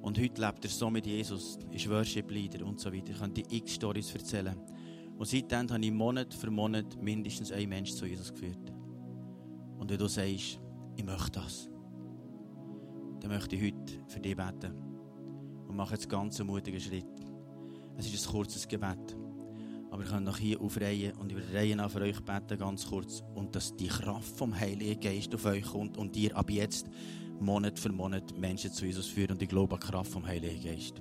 Und 0.00 0.18
heute 0.18 0.40
lebt 0.40 0.64
er 0.64 0.70
so 0.70 0.90
mit 0.90 1.06
Jesus, 1.06 1.58
ist 1.70 1.88
Worship-Leader 1.88 2.66
und 2.66 2.80
so 2.80 2.92
weiter. 2.92 3.10
Ich 3.12 3.18
könnte 3.18 3.42
x 3.48 3.74
Stories 3.74 4.12
erzählen. 4.12 4.56
Und 5.16 5.26
seitdem 5.26 5.70
habe 5.70 5.84
ich 5.84 5.92
Monat 5.92 6.34
für 6.34 6.50
Monat 6.50 7.00
mindestens 7.00 7.52
einen 7.52 7.68
Menschen 7.68 7.96
zu 7.96 8.06
Jesus 8.06 8.32
geführt. 8.32 8.72
Und 9.78 9.90
wenn 9.90 9.98
du 9.98 10.08
sagst, 10.08 10.60
ich 10.96 11.04
möchte 11.04 11.30
das, 11.32 11.68
dann 13.22 13.30
möchte 13.30 13.54
ich 13.54 13.62
heute 13.62 13.92
für 14.08 14.20
dich 14.20 14.36
beten. 14.36 14.72
Und 15.68 15.76
mache 15.76 15.94
jetzt 15.94 16.08
ganz 16.08 16.40
einen 16.40 16.48
mutigen 16.48 16.80
Schritt. 16.80 17.06
Es 17.96 18.12
ist 18.12 18.26
ein 18.26 18.32
kurzes 18.32 18.66
Gebet. 18.66 19.16
Aber 19.90 20.02
ihr 20.02 20.08
könnt 20.08 20.24
noch 20.24 20.38
hier 20.38 20.60
aufreihen 20.60 21.12
und 21.18 21.30
über 21.30 21.40
die 21.40 21.54
Reihe 21.54 21.76
nach 21.76 21.90
für 21.90 22.00
euch 22.00 22.20
beten, 22.20 22.58
ganz 22.58 22.88
kurz. 22.88 23.22
Und 23.34 23.54
dass 23.54 23.76
die 23.76 23.86
Kraft 23.86 24.36
vom 24.36 24.58
Heiligen 24.58 25.00
Geist 25.00 25.34
auf 25.34 25.44
euch 25.44 25.64
kommt 25.64 25.96
und 25.98 26.16
ihr 26.16 26.36
ab 26.36 26.50
jetzt 26.50 26.88
Monat 27.38 27.78
für 27.78 27.92
Monat 27.92 28.36
Menschen 28.36 28.72
zu 28.72 28.86
Jesus 28.86 29.06
führt. 29.06 29.30
Und 29.30 29.40
ich 29.40 29.48
glaube 29.48 29.74
an 29.74 29.80
die 29.80 29.86
Kraft 29.86 30.10
vom 30.10 30.26
Heiligen 30.26 30.62
Geist. 30.64 31.00